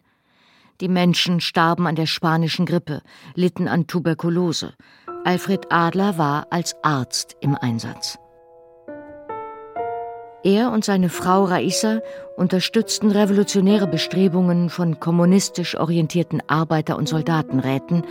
Die 0.81 0.88
Menschen 0.88 1.39
starben 1.39 1.88
an 1.88 1.95
der 1.95 2.07
spanischen 2.07 2.65
Grippe, 2.65 3.01
litten 3.36 3.67
an 3.67 3.88
Tuberkulose. 3.88 4.74
Alfred 5.25 5.72
Adler 5.72 6.18
war 6.18 6.48
als 6.50 6.75
Arzt 6.82 7.38
im 7.39 7.56
Einsatz. 7.56 8.20
Er 10.44 10.74
und 10.74 10.84
seine 10.84 11.08
Frau 11.08 11.46
Raissa 11.46 12.01
unterstützten 12.36 13.10
revolutionäre 13.10 13.88
Bestrebungen 13.88 14.70
von 14.70 15.00
kommunistisch 15.00 15.77
orientierten 15.77 16.44
Arbeiter- 16.48 16.98
und 16.98 17.08
Soldatenräten 17.08 18.03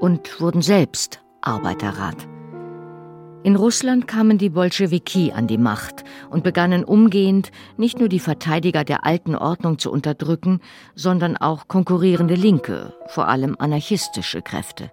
und 0.00 0.40
wurden 0.40 0.62
selbst 0.62 1.20
Arbeiterrat. 1.42 2.16
In 3.42 3.54
Russland 3.54 4.08
kamen 4.08 4.38
die 4.38 4.48
Bolschewiki 4.48 5.32
an 5.32 5.46
die 5.46 5.58
Macht 5.58 6.04
und 6.30 6.42
begannen 6.42 6.84
umgehend 6.84 7.50
nicht 7.76 8.00
nur 8.00 8.08
die 8.08 8.18
Verteidiger 8.18 8.82
der 8.82 9.04
alten 9.04 9.36
Ordnung 9.36 9.78
zu 9.78 9.92
unterdrücken, 9.92 10.60
sondern 10.94 11.36
auch 11.36 11.68
konkurrierende 11.68 12.34
Linke, 12.34 12.94
vor 13.08 13.28
allem 13.28 13.56
anarchistische 13.58 14.40
Kräfte. 14.40 14.90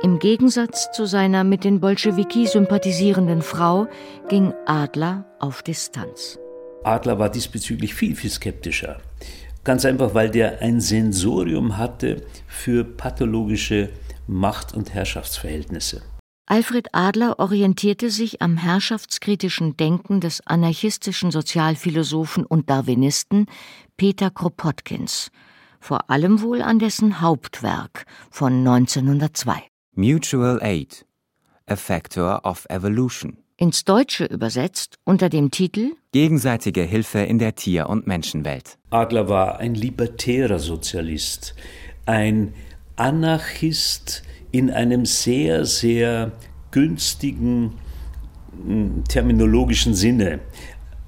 Im 0.00 0.20
Gegensatz 0.20 0.92
zu 0.92 1.06
seiner 1.06 1.42
mit 1.42 1.64
den 1.64 1.80
Bolschewiki 1.80 2.46
sympathisierenden 2.46 3.42
Frau 3.42 3.88
ging 4.28 4.54
Adler 4.64 5.24
auf 5.40 5.64
Distanz. 5.64 6.38
Adler 6.84 7.18
war 7.18 7.30
diesbezüglich 7.30 7.94
viel, 7.94 8.14
viel 8.14 8.30
skeptischer. 8.30 9.00
Ganz 9.64 9.84
einfach, 9.84 10.14
weil 10.14 10.30
der 10.30 10.62
ein 10.62 10.80
Sensorium 10.80 11.78
hatte 11.78 12.22
für 12.46 12.84
pathologische 12.84 13.88
Macht- 14.28 14.72
und 14.72 14.94
Herrschaftsverhältnisse. 14.94 16.02
Alfred 16.46 16.94
Adler 16.94 17.40
orientierte 17.40 18.10
sich 18.10 18.40
am 18.40 18.56
herrschaftskritischen 18.56 19.76
Denken 19.76 20.20
des 20.20 20.46
anarchistischen 20.46 21.32
Sozialphilosophen 21.32 22.46
und 22.46 22.70
Darwinisten 22.70 23.46
Peter 23.96 24.30
Kropotkins, 24.30 25.32
vor 25.80 26.08
allem 26.08 26.40
wohl 26.40 26.62
an 26.62 26.78
dessen 26.78 27.20
Hauptwerk 27.20 28.06
von 28.30 28.58
1902. 28.66 29.68
Mutual 29.98 30.60
Aid, 30.62 31.04
a 31.66 31.74
Factor 31.74 32.40
of 32.44 32.66
Evolution. 32.70 33.38
Ins 33.56 33.84
Deutsche 33.84 34.26
übersetzt 34.26 34.94
unter 35.02 35.28
dem 35.28 35.50
Titel 35.50 35.90
Gegenseitige 36.12 36.82
Hilfe 36.82 37.18
in 37.18 37.40
der 37.40 37.56
Tier- 37.56 37.88
und 37.88 38.06
Menschenwelt. 38.06 38.78
Adler 38.90 39.28
war 39.28 39.58
ein 39.58 39.74
libertärer 39.74 40.60
Sozialist, 40.60 41.56
ein 42.06 42.54
Anarchist 42.94 44.22
in 44.52 44.70
einem 44.70 45.04
sehr, 45.04 45.66
sehr 45.66 46.30
günstigen 46.70 47.72
hm, 48.52 49.02
terminologischen 49.02 49.94
Sinne. 49.94 50.38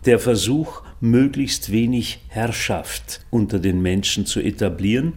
Der 0.04 0.18
Versuch, 0.18 0.82
möglichst 1.00 1.70
wenig 1.70 2.24
Herrschaft 2.26 3.24
unter 3.30 3.60
den 3.60 3.82
Menschen 3.82 4.26
zu 4.26 4.40
etablieren 4.40 5.12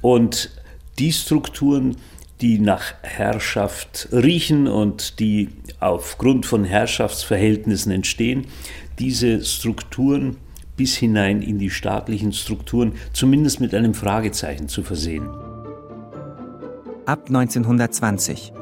und 0.00 0.50
die 0.98 1.12
Strukturen, 1.12 1.96
die 2.42 2.58
nach 2.58 2.94
Herrschaft 3.02 4.08
riechen 4.12 4.66
und 4.66 5.20
die 5.20 5.50
aufgrund 5.78 6.44
von 6.44 6.64
Herrschaftsverhältnissen 6.64 7.92
entstehen, 7.92 8.46
diese 8.98 9.44
Strukturen 9.44 10.36
bis 10.76 10.96
hinein 10.96 11.40
in 11.40 11.58
die 11.58 11.70
staatlichen 11.70 12.32
Strukturen 12.32 12.94
zumindest 13.12 13.60
mit 13.60 13.74
einem 13.74 13.94
Fragezeichen 13.94 14.68
zu 14.68 14.82
versehen. 14.82 15.28
Ab 17.06 17.26
1920 17.28 18.52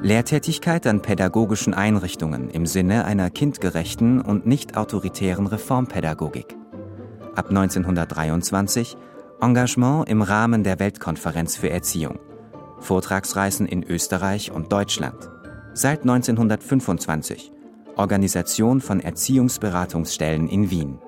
Lehrtätigkeit 0.00 0.86
an 0.86 1.02
pädagogischen 1.02 1.74
Einrichtungen 1.74 2.50
im 2.50 2.66
Sinne 2.66 3.04
einer 3.04 3.30
kindgerechten 3.30 4.20
und 4.20 4.46
nicht 4.46 4.76
autoritären 4.76 5.46
Reformpädagogik. 5.46 6.54
Ab 7.34 7.48
1923 7.48 8.96
Engagement 9.40 10.08
im 10.08 10.22
Rahmen 10.22 10.62
der 10.62 10.78
Weltkonferenz 10.78 11.56
für 11.56 11.70
Erziehung. 11.70 12.18
Vortragsreisen 12.80 13.66
in 13.66 13.82
Österreich 13.82 14.50
und 14.50 14.72
Deutschland. 14.72 15.30
Seit 15.74 16.02
1925 16.02 17.52
Organisation 17.96 18.80
von 18.80 19.00
Erziehungsberatungsstellen 19.00 20.48
in 20.48 20.70
Wien. 20.70 20.98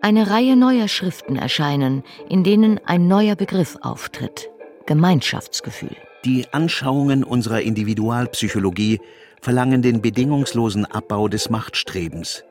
Eine 0.00 0.30
Reihe 0.30 0.56
neuer 0.56 0.88
Schriften 0.88 1.36
erscheinen, 1.36 2.04
in 2.28 2.44
denen 2.44 2.80
ein 2.84 3.08
neuer 3.08 3.34
Begriff 3.34 3.76
auftritt. 3.80 4.50
Gemeinschaftsgefühl. 4.86 5.96
Die 6.24 6.46
Anschauungen 6.52 7.24
unserer 7.24 7.62
Individualpsychologie 7.62 9.00
verlangen 9.40 9.82
den 9.82 10.02
bedingungslosen 10.02 10.84
Abbau 10.84 11.28
des 11.28 11.50
Machtstrebens 11.50 12.44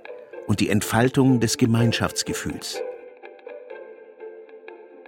und 0.48 0.60
die 0.60 0.70
Entfaltung 0.70 1.40
des 1.40 1.58
Gemeinschaftsgefühls. 1.58 2.82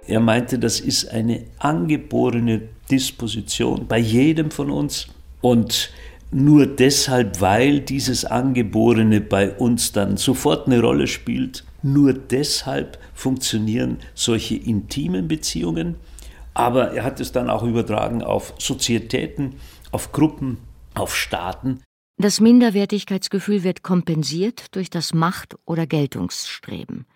Er 0.08 0.18
meinte, 0.20 0.58
das 0.58 0.80
ist 0.80 1.10
eine 1.12 1.44
angeborene 1.58 2.62
Disposition 2.90 3.86
bei 3.86 3.98
jedem 3.98 4.50
von 4.50 4.70
uns 4.70 5.06
und 5.40 5.90
nur 6.30 6.66
deshalb, 6.66 7.40
weil 7.40 7.80
dieses 7.80 8.24
Angeborene 8.24 9.20
bei 9.20 9.52
uns 9.52 9.92
dann 9.92 10.16
sofort 10.16 10.66
eine 10.66 10.80
Rolle 10.80 11.06
spielt, 11.06 11.64
nur 11.82 12.12
deshalb 12.12 12.98
funktionieren 13.14 13.98
solche 14.14 14.56
intimen 14.56 15.28
Beziehungen 15.28 15.94
aber 16.58 16.90
er 16.90 17.04
hat 17.04 17.20
es 17.20 17.30
dann 17.30 17.48
auch 17.48 17.62
übertragen 17.62 18.20
auf 18.20 18.52
Sozietäten, 18.58 19.60
auf 19.92 20.10
Gruppen, 20.10 20.58
auf 20.94 21.14
Staaten. 21.14 21.80
Das 22.20 22.40
Minderwertigkeitsgefühl 22.40 23.62
wird 23.62 23.84
kompensiert 23.84 24.74
durch 24.74 24.90
das 24.90 25.14
Macht- 25.14 25.54
oder 25.66 25.86
Geltungsstreben. 25.86 27.06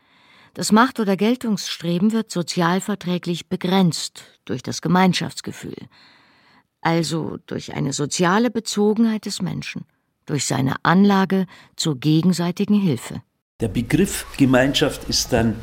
Das 0.55 0.71
Macht- 0.71 1.01
oder 1.01 1.17
Geltungsstreben 1.17 2.13
wird 2.13 2.31
sozialverträglich 2.31 3.49
begrenzt 3.49 4.25
durch 4.45 4.63
das 4.63 4.83
Gemeinschaftsgefühl, 4.83 5.77
also 6.83 7.39
durch 7.47 7.75
eine 7.75 7.95
soziale 7.95 8.51
Bezogenheit 8.51 9.25
des 9.25 9.41
Menschen, 9.41 9.87
durch 10.27 10.47
seine 10.47 10.77
Anlage 10.83 11.47
zur 11.77 11.99
gegenseitigen 11.99 12.79
Hilfe. 12.79 13.23
Der 13.61 13.69
Begriff 13.69 14.27
Gemeinschaft 14.37 15.09
ist 15.09 15.33
dann 15.33 15.57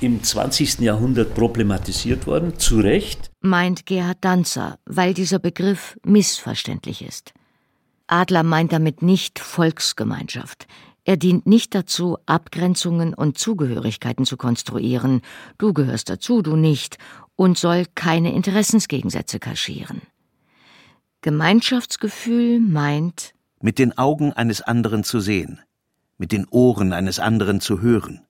im 0.00 0.22
20. 0.22 0.80
Jahrhundert 0.80 1.34
problematisiert 1.34 2.26
worden, 2.26 2.58
zu 2.58 2.80
Recht. 2.80 3.30
Meint 3.40 3.86
Gerhard 3.86 4.18
Danzer, 4.20 4.78
weil 4.84 5.14
dieser 5.14 5.38
Begriff 5.38 5.98
missverständlich 6.04 7.02
ist. 7.02 7.32
Adler 8.06 8.44
meint 8.44 8.72
damit 8.72 9.02
nicht 9.02 9.38
Volksgemeinschaft. 9.40 10.68
Er 11.06 11.16
dient 11.16 11.46
nicht 11.46 11.72
dazu, 11.76 12.18
Abgrenzungen 12.26 13.14
und 13.14 13.38
Zugehörigkeiten 13.38 14.26
zu 14.26 14.36
konstruieren. 14.36 15.22
Du 15.56 15.72
gehörst 15.72 16.10
dazu, 16.10 16.42
du 16.42 16.56
nicht, 16.56 16.98
und 17.36 17.56
soll 17.56 17.84
keine 17.94 18.34
Interessensgegensätze 18.34 19.38
kaschieren. 19.38 20.02
Gemeinschaftsgefühl 21.20 22.58
meint, 22.58 23.34
mit 23.60 23.78
den 23.78 23.96
Augen 23.96 24.32
eines 24.32 24.62
anderen 24.62 25.04
zu 25.04 25.20
sehen, 25.20 25.60
mit 26.18 26.32
den 26.32 26.44
Ohren 26.48 26.92
eines 26.92 27.20
anderen 27.20 27.60
zu 27.60 27.80
hören, 27.80 28.26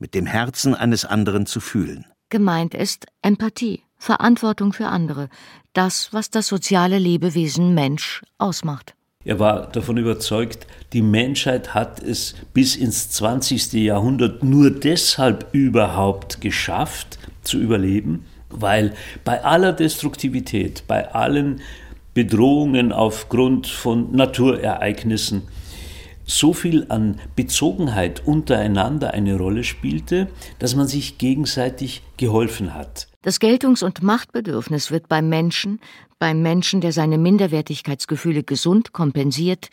mit 0.00 0.14
dem 0.14 0.26
Herzen 0.26 0.74
eines 0.74 1.04
anderen 1.04 1.46
zu 1.46 1.60
fühlen. 1.60 2.06
Gemeint 2.28 2.74
ist 2.74 3.06
Empathie, 3.22 3.84
Verantwortung 3.98 4.72
für 4.72 4.88
andere, 4.88 5.28
das, 5.74 6.12
was 6.12 6.30
das 6.30 6.48
soziale 6.48 6.98
Lebewesen 6.98 7.72
Mensch 7.72 8.24
ausmacht. 8.36 8.95
Er 9.26 9.40
war 9.40 9.66
davon 9.66 9.96
überzeugt, 9.96 10.68
die 10.92 11.02
Menschheit 11.02 11.74
hat 11.74 12.00
es 12.00 12.36
bis 12.54 12.76
ins 12.76 13.10
20. 13.10 13.72
Jahrhundert 13.72 14.44
nur 14.44 14.70
deshalb 14.70 15.48
überhaupt 15.50 16.40
geschafft 16.40 17.18
zu 17.42 17.58
überleben, 17.58 18.24
weil 18.50 18.94
bei 19.24 19.42
aller 19.42 19.72
Destruktivität, 19.72 20.84
bei 20.86 21.12
allen 21.12 21.60
Bedrohungen 22.14 22.92
aufgrund 22.92 23.66
von 23.66 24.12
Naturereignissen 24.12 25.42
so 26.24 26.52
viel 26.52 26.86
an 26.88 27.18
Bezogenheit 27.34 28.24
untereinander 28.26 29.12
eine 29.12 29.36
Rolle 29.36 29.64
spielte, 29.64 30.28
dass 30.60 30.76
man 30.76 30.86
sich 30.86 31.18
gegenseitig 31.18 32.02
geholfen 32.16 32.74
hat. 32.74 33.08
Das 33.22 33.40
Geltungs- 33.40 33.82
und 33.82 34.04
Machtbedürfnis 34.04 34.92
wird 34.92 35.08
beim 35.08 35.28
Menschen, 35.28 35.80
beim 36.18 36.42
Menschen, 36.42 36.80
der 36.80 36.92
seine 36.92 37.18
Minderwertigkeitsgefühle 37.18 38.42
gesund 38.42 38.92
kompensiert, 38.92 39.68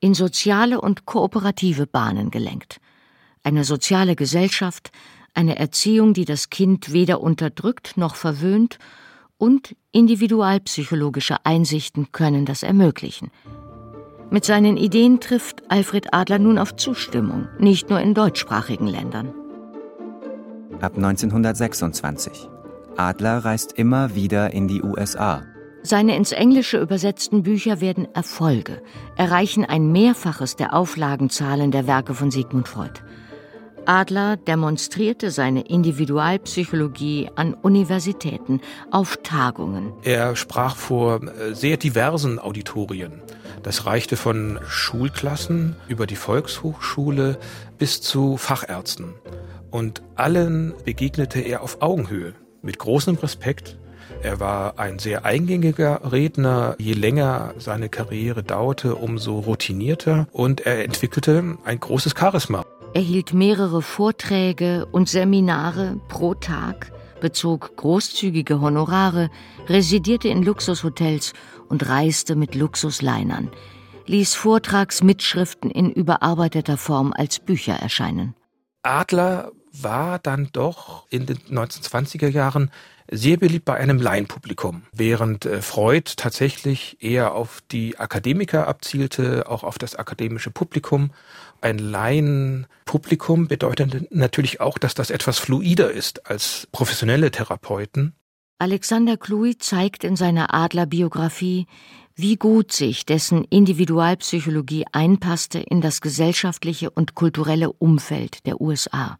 in 0.00 0.14
soziale 0.14 0.80
und 0.80 1.06
kooperative 1.06 1.86
Bahnen 1.86 2.30
gelenkt. 2.30 2.80
Eine 3.42 3.64
soziale 3.64 4.14
Gesellschaft, 4.14 4.90
eine 5.34 5.58
Erziehung, 5.58 6.14
die 6.14 6.24
das 6.24 6.50
Kind 6.50 6.92
weder 6.92 7.20
unterdrückt 7.20 7.96
noch 7.96 8.14
verwöhnt, 8.14 8.78
und 9.38 9.76
individualpsychologische 9.92 11.36
Einsichten 11.44 12.10
können 12.10 12.44
das 12.44 12.64
ermöglichen. 12.64 13.30
Mit 14.30 14.44
seinen 14.44 14.76
Ideen 14.76 15.20
trifft 15.20 15.70
Alfred 15.70 16.12
Adler 16.12 16.38
nun 16.38 16.58
auf 16.58 16.76
Zustimmung, 16.76 17.48
nicht 17.58 17.88
nur 17.88 18.00
in 18.00 18.14
deutschsprachigen 18.14 18.88
Ländern. 18.88 19.32
Ab 20.80 20.96
1926. 20.96 22.48
Adler 22.96 23.38
reist 23.44 23.72
immer 23.72 24.14
wieder 24.14 24.52
in 24.52 24.68
die 24.68 24.82
USA. 24.82 25.44
Seine 25.88 26.16
ins 26.16 26.32
Englische 26.32 26.78
übersetzten 26.78 27.42
Bücher 27.42 27.80
werden 27.80 28.08
Erfolge, 28.14 28.82
erreichen 29.16 29.64
ein 29.64 29.90
Mehrfaches 29.90 30.54
der 30.54 30.74
Auflagenzahlen 30.74 31.70
der 31.70 31.86
Werke 31.86 32.12
von 32.12 32.30
Sigmund 32.30 32.68
Freud. 32.68 33.00
Adler 33.86 34.36
demonstrierte 34.36 35.30
seine 35.30 35.62
Individualpsychologie 35.62 37.30
an 37.36 37.54
Universitäten, 37.54 38.60
auf 38.90 39.16
Tagungen. 39.22 39.94
Er 40.02 40.36
sprach 40.36 40.76
vor 40.76 41.22
äh, 41.22 41.54
sehr 41.54 41.78
diversen 41.78 42.38
Auditorien. 42.38 43.22
Das 43.62 43.86
reichte 43.86 44.18
von 44.18 44.58
Schulklassen 44.68 45.74
über 45.88 46.06
die 46.06 46.16
Volkshochschule 46.16 47.38
bis 47.78 48.02
zu 48.02 48.36
Fachärzten. 48.36 49.14
Und 49.70 50.02
allen 50.16 50.74
begegnete 50.84 51.40
er 51.40 51.62
auf 51.62 51.80
Augenhöhe, 51.80 52.34
mit 52.60 52.78
großem 52.78 53.14
Respekt. 53.14 53.78
Er 54.22 54.40
war 54.40 54.78
ein 54.78 54.98
sehr 54.98 55.24
eingängiger 55.24 56.12
Redner. 56.12 56.76
Je 56.78 56.92
länger 56.92 57.54
seine 57.58 57.88
Karriere 57.88 58.42
dauerte, 58.42 58.96
umso 58.96 59.38
routinierter. 59.38 60.26
Und 60.32 60.60
er 60.60 60.84
entwickelte 60.84 61.56
ein 61.64 61.80
großes 61.80 62.14
Charisma. 62.18 62.64
Er 62.94 63.02
hielt 63.02 63.34
mehrere 63.34 63.82
Vorträge 63.82 64.86
und 64.90 65.08
Seminare 65.08 66.00
pro 66.08 66.34
Tag, 66.34 66.90
bezog 67.20 67.76
großzügige 67.76 68.60
Honorare, 68.60 69.30
residierte 69.68 70.28
in 70.28 70.42
Luxushotels 70.42 71.34
und 71.68 71.88
reiste 71.88 72.34
mit 72.34 72.54
Luxusleinern, 72.54 73.50
ließ 74.06 74.34
Vortragsmitschriften 74.34 75.70
in 75.70 75.92
überarbeiteter 75.92 76.78
Form 76.78 77.12
als 77.12 77.40
Bücher 77.40 77.74
erscheinen. 77.74 78.34
Adler 78.82 79.52
war 79.72 80.18
dann 80.18 80.48
doch 80.52 81.06
in 81.10 81.26
den 81.26 81.38
1920er 81.50 82.28
Jahren 82.28 82.70
sehr 83.10 83.36
beliebt 83.36 83.64
bei 83.64 83.74
einem 83.74 83.98
Laienpublikum, 83.98 84.82
während 84.92 85.46
äh, 85.46 85.62
Freud 85.62 86.12
tatsächlich 86.16 86.96
eher 87.00 87.34
auf 87.34 87.62
die 87.70 87.98
Akademiker 87.98 88.68
abzielte, 88.68 89.48
auch 89.48 89.64
auf 89.64 89.78
das 89.78 89.96
akademische 89.96 90.50
Publikum. 90.50 91.10
Ein 91.60 91.78
Laienpublikum 91.78 93.48
bedeutet 93.48 94.12
natürlich 94.12 94.60
auch, 94.60 94.78
dass 94.78 94.94
das 94.94 95.10
etwas 95.10 95.38
fluider 95.38 95.90
ist 95.90 96.26
als 96.30 96.68
professionelle 96.72 97.30
Therapeuten. 97.30 98.14
Alexander 98.58 99.16
Kluy 99.16 99.56
zeigt 99.56 100.04
in 100.04 100.16
seiner 100.16 100.52
Adlerbiografie, 100.52 101.66
wie 102.16 102.36
gut 102.36 102.72
sich 102.72 103.06
dessen 103.06 103.44
Individualpsychologie 103.44 104.84
einpasste 104.90 105.60
in 105.60 105.80
das 105.80 106.00
gesellschaftliche 106.00 106.90
und 106.90 107.14
kulturelle 107.14 107.72
Umfeld 107.72 108.44
der 108.46 108.60
USA. 108.60 109.18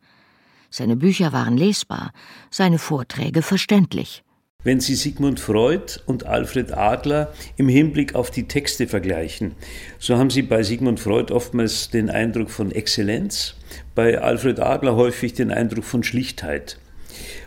Seine 0.71 0.97
Bücher 0.97 1.33
waren 1.33 1.57
lesbar, 1.57 2.13
seine 2.51 2.79
Vorträge 2.79 3.43
verständlich. 3.43 4.23
Wenn 4.65 4.81
Sie 4.81 4.97
Sigmund 4.97 5.39
Freud 5.39 6.01
und 6.07 6.27
Alfred 6.27 6.73
Adler 6.73 7.33
im 7.57 7.69
Hinblick 7.69 8.17
auf 8.17 8.31
die 8.33 8.49
Texte 8.49 8.89
vergleichen, 8.89 9.55
so 10.01 10.19
haben 10.19 10.31
Sie 10.31 10.43
bei 10.43 10.65
Sigmund 10.65 10.99
Freud 10.99 11.33
oftmals 11.33 11.91
den 11.91 12.11
Eindruck 12.11 12.51
von 12.51 12.73
Exzellenz, 12.73 13.55
bei 13.95 14.21
Alfred 14.21 14.59
Adler 14.59 14.97
häufig 14.97 15.33
den 15.33 15.53
Eindruck 15.53 15.85
von 15.85 16.03
Schlichtheit. 16.03 16.79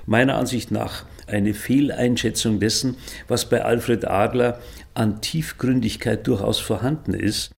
Meiner 0.06 0.38
Ansicht 0.38 0.72
nach 0.72 1.06
eine 1.28 1.54
Fehleinschätzung 1.54 2.60
dessen, 2.60 2.96
was 3.28 3.50
bei 3.50 3.64
Alfred 3.64 4.06
Adler 4.06 4.60
an 4.94 5.22
Tiefgründigkeit 5.22 6.26
durchaus 6.28 6.60
vorhanden 6.60 7.14
ist. 7.14 7.52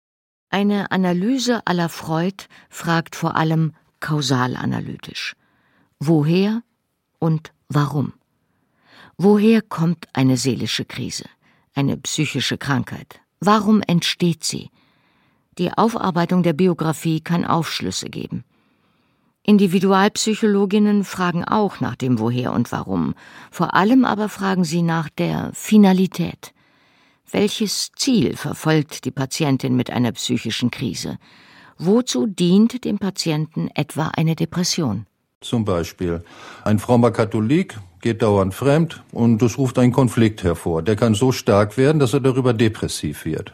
Eine 0.51 0.91
Analyse 0.91 1.61
aller 1.67 1.89
Freud 1.89 2.45
fragt 2.69 3.17
vor 3.17 3.37
allem 3.37 3.75
kausalanalytisch. 4.01 5.35
Woher 6.05 6.65
und 7.21 7.53
warum? 7.69 8.13
Woher 9.19 9.63
kommt 9.63 10.09
eine 10.13 10.37
seelische 10.37 10.85
Krise, 10.85 11.27
eine 11.75 11.97
psychische 11.97 12.59
Krankheit? 12.59 13.21
Warum 13.39 13.83
entsteht 13.83 14.43
sie? 14.43 14.71
Die 15.59 15.73
Aufarbeitung 15.73 16.43
der 16.43 16.55
Biografie 16.55 17.21
kann 17.21 17.45
Aufschlüsse 17.45 18.11
geben. 18.11 18.43
Individualpsychologinnen 19.45 21.05
fragen 21.05 21.45
auch 21.45 21.79
nach 21.79 21.95
dem 21.95 22.19
Woher 22.19 22.53
und 22.53 22.73
Warum, 22.73 23.15
vor 23.53 23.75
allem 23.75 24.05
aber 24.05 24.29
fragen 24.29 24.65
sie 24.65 24.83
nach 24.83 25.09
der 25.09 25.53
Finalität. 25.55 26.53
Welches 27.31 27.93
Ziel 27.95 28.37
verfolgt 28.37 29.05
die 29.05 29.13
Patientin 29.13 29.77
mit 29.77 29.91
einer 29.91 30.11
psychischen 30.11 30.73
Krise? 30.73 31.19
Wozu 31.79 32.27
dient 32.27 32.85
dem 32.85 32.99
Patienten 32.99 33.69
etwa 33.69 34.09
eine 34.09 34.35
Depression? 34.35 35.07
Zum 35.43 35.65
Beispiel 35.65 36.23
ein 36.65 36.79
frommer 36.79 37.11
Katholik 37.11 37.79
geht 38.01 38.23
dauernd 38.23 38.55
fremd 38.55 39.03
und 39.13 39.43
das 39.43 39.59
ruft 39.59 39.79
einen 39.79 39.93
Konflikt 39.93 40.43
hervor. 40.43 40.83
Der 40.83 40.97
kann 40.97 41.15
so 41.15 41.33
stark 41.33 41.77
werden, 41.77 41.99
dass 41.99 42.15
er 42.15 42.21
darüber 42.21 42.53
depressiv 42.53 43.25
wird. 43.25 43.53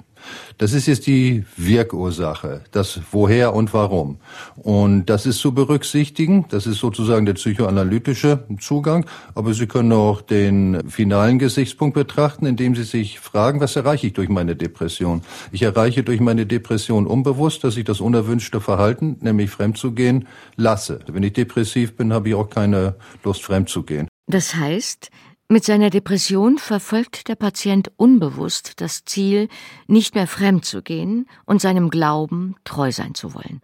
Das 0.58 0.72
ist 0.72 0.86
jetzt 0.86 1.06
die 1.06 1.44
Wirkursache, 1.56 2.62
das 2.72 3.00
Woher 3.12 3.54
und 3.54 3.72
Warum. 3.74 4.18
Und 4.56 5.06
das 5.06 5.26
ist 5.26 5.38
zu 5.38 5.52
berücksichtigen. 5.52 6.46
Das 6.48 6.66
ist 6.66 6.78
sozusagen 6.78 7.26
der 7.26 7.34
psychoanalytische 7.34 8.44
Zugang. 8.58 9.06
Aber 9.34 9.54
Sie 9.54 9.66
können 9.66 9.92
auch 9.92 10.20
den 10.20 10.88
finalen 10.88 11.38
Gesichtspunkt 11.38 11.94
betrachten, 11.94 12.46
indem 12.46 12.74
Sie 12.74 12.84
sich 12.84 13.20
fragen, 13.20 13.60
was 13.60 13.76
erreiche 13.76 14.08
ich 14.08 14.14
durch 14.14 14.28
meine 14.28 14.56
Depression? 14.56 15.22
Ich 15.52 15.62
erreiche 15.62 16.02
durch 16.02 16.20
meine 16.20 16.46
Depression 16.46 17.06
unbewusst, 17.06 17.62
dass 17.64 17.76
ich 17.76 17.84
das 17.84 18.00
unerwünschte 18.00 18.60
Verhalten, 18.60 19.16
nämlich 19.20 19.50
fremd 19.50 19.78
zu 19.78 19.92
gehen, 19.92 20.26
lasse. 20.56 21.00
Wenn 21.06 21.22
ich 21.22 21.34
depressiv 21.34 21.96
bin, 21.96 22.12
habe 22.12 22.30
ich 22.30 22.34
auch 22.34 22.50
keine 22.50 22.96
Lust, 23.22 23.42
fremd 23.44 23.68
zu 23.68 23.82
gehen. 23.84 24.08
Das 24.26 24.54
heißt, 24.54 25.10
mit 25.48 25.64
seiner 25.64 25.90
Depression 25.90 26.58
verfolgt 26.58 27.28
der 27.28 27.34
Patient 27.34 27.90
unbewusst 27.96 28.80
das 28.80 29.04
Ziel, 29.06 29.48
nicht 29.86 30.14
mehr 30.14 30.26
fremd 30.26 30.64
zu 30.64 30.82
gehen 30.82 31.26
und 31.46 31.60
seinem 31.60 31.88
Glauben 31.88 32.56
treu 32.64 32.92
sein 32.92 33.14
zu 33.14 33.34
wollen. 33.34 33.62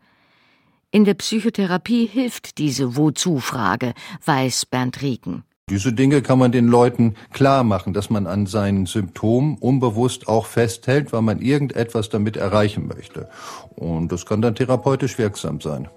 In 0.90 1.05
der 1.05 1.14
Psychotherapie 1.14 2.07
hilft 2.07 2.59
diese 2.59 2.97
Wozu-Frage, 2.97 3.94
weiß 4.25 4.66
Bernd 4.66 5.03
Rieken. 5.03 5.44
Diese 5.70 5.92
Dinge 5.92 6.20
kann 6.20 6.38
man 6.38 6.53
den 6.53 6.68
Leuten 6.68 7.14
klar 7.33 7.64
machen, 7.64 7.94
dass 7.94 8.11
man 8.11 8.27
an 8.27 8.47
seinen 8.47 8.85
Symptomen 8.85 9.57
unbewusst 9.59 10.29
auch 10.29 10.44
festhält, 10.47 11.12
weil 11.12 11.23
man 11.23 11.40
irgendetwas 11.40 12.11
damit 12.11 12.37
erreichen 12.37 12.87
möchte. 12.87 13.31
Und 13.75 14.12
das 14.12 14.27
kann 14.27 14.42
dann 14.42 14.55
therapeutisch 14.55 15.16
wirksam 15.16 15.61
sein. 15.61 15.88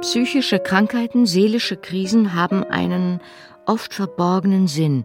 Psychische 0.00 0.58
Krankheiten, 0.58 1.26
seelische 1.26 1.76
Krisen 1.76 2.34
haben 2.34 2.64
einen 2.64 3.20
oft 3.66 3.92
verborgenen 3.92 4.66
Sinn, 4.66 5.04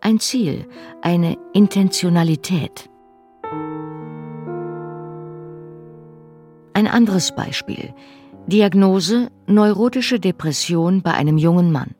ein 0.00 0.20
Ziel, 0.20 0.68
eine 1.02 1.36
Intentionalität. 1.52 2.88
Ein 6.74 6.86
anderes 6.86 7.34
Beispiel. 7.34 7.92
Diagnose 8.46 9.32
neurotische 9.48 10.20
Depression 10.20 11.02
bei 11.02 11.12
einem 11.14 11.38
jungen 11.38 11.72
Mann. 11.72 11.96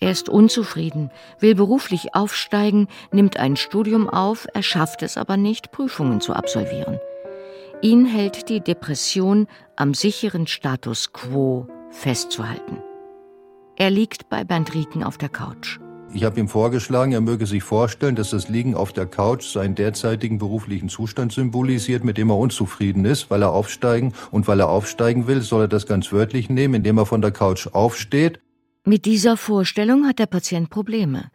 Er 0.00 0.10
ist 0.10 0.28
unzufrieden, 0.28 1.12
will 1.38 1.54
beruflich 1.54 2.12
aufsteigen, 2.12 2.88
nimmt 3.12 3.36
ein 3.36 3.54
Studium 3.54 4.10
auf, 4.10 4.48
er 4.52 4.64
schafft 4.64 5.04
es 5.04 5.16
aber 5.16 5.36
nicht, 5.36 5.70
Prüfungen 5.70 6.20
zu 6.20 6.32
absolvieren. 6.32 6.98
Ihn 7.82 8.06
hält 8.06 8.48
die 8.48 8.60
Depression 8.60 9.46
am 9.78 9.94
sicheren 9.94 10.48
Status 10.48 11.12
quo 11.12 11.68
festzuhalten. 11.90 12.78
Er 13.76 13.90
liegt 13.90 14.28
bei 14.28 14.42
Bernd 14.42 14.74
Rieken 14.74 15.04
auf 15.04 15.18
der 15.18 15.28
Couch. 15.28 15.78
Ich 16.12 16.24
habe 16.24 16.40
ihm 16.40 16.48
vorgeschlagen, 16.48 17.12
er 17.12 17.20
möge 17.20 17.46
sich 17.46 17.62
vorstellen, 17.62 18.16
dass 18.16 18.30
das 18.30 18.48
Liegen 18.48 18.74
auf 18.74 18.92
der 18.92 19.06
Couch 19.06 19.44
seinen 19.44 19.76
derzeitigen 19.76 20.38
beruflichen 20.38 20.88
Zustand 20.88 21.32
symbolisiert, 21.32 22.02
mit 22.02 22.18
dem 22.18 22.30
er 22.30 22.38
unzufrieden 22.38 23.04
ist, 23.04 23.30
weil 23.30 23.42
er 23.42 23.52
aufsteigen 23.52 24.14
und 24.32 24.48
weil 24.48 24.58
er 24.58 24.68
aufsteigen 24.68 25.28
will, 25.28 25.42
soll 25.42 25.64
er 25.64 25.68
das 25.68 25.86
ganz 25.86 26.10
wörtlich 26.10 26.50
nehmen, 26.50 26.74
indem 26.74 26.98
er 26.98 27.06
von 27.06 27.20
der 27.20 27.30
Couch 27.30 27.68
aufsteht. 27.68 28.40
Mit 28.84 29.04
dieser 29.04 29.36
Vorstellung 29.36 30.06
hat 30.06 30.18
der 30.18 30.26
Patient 30.26 30.70
Probleme. 30.70 31.30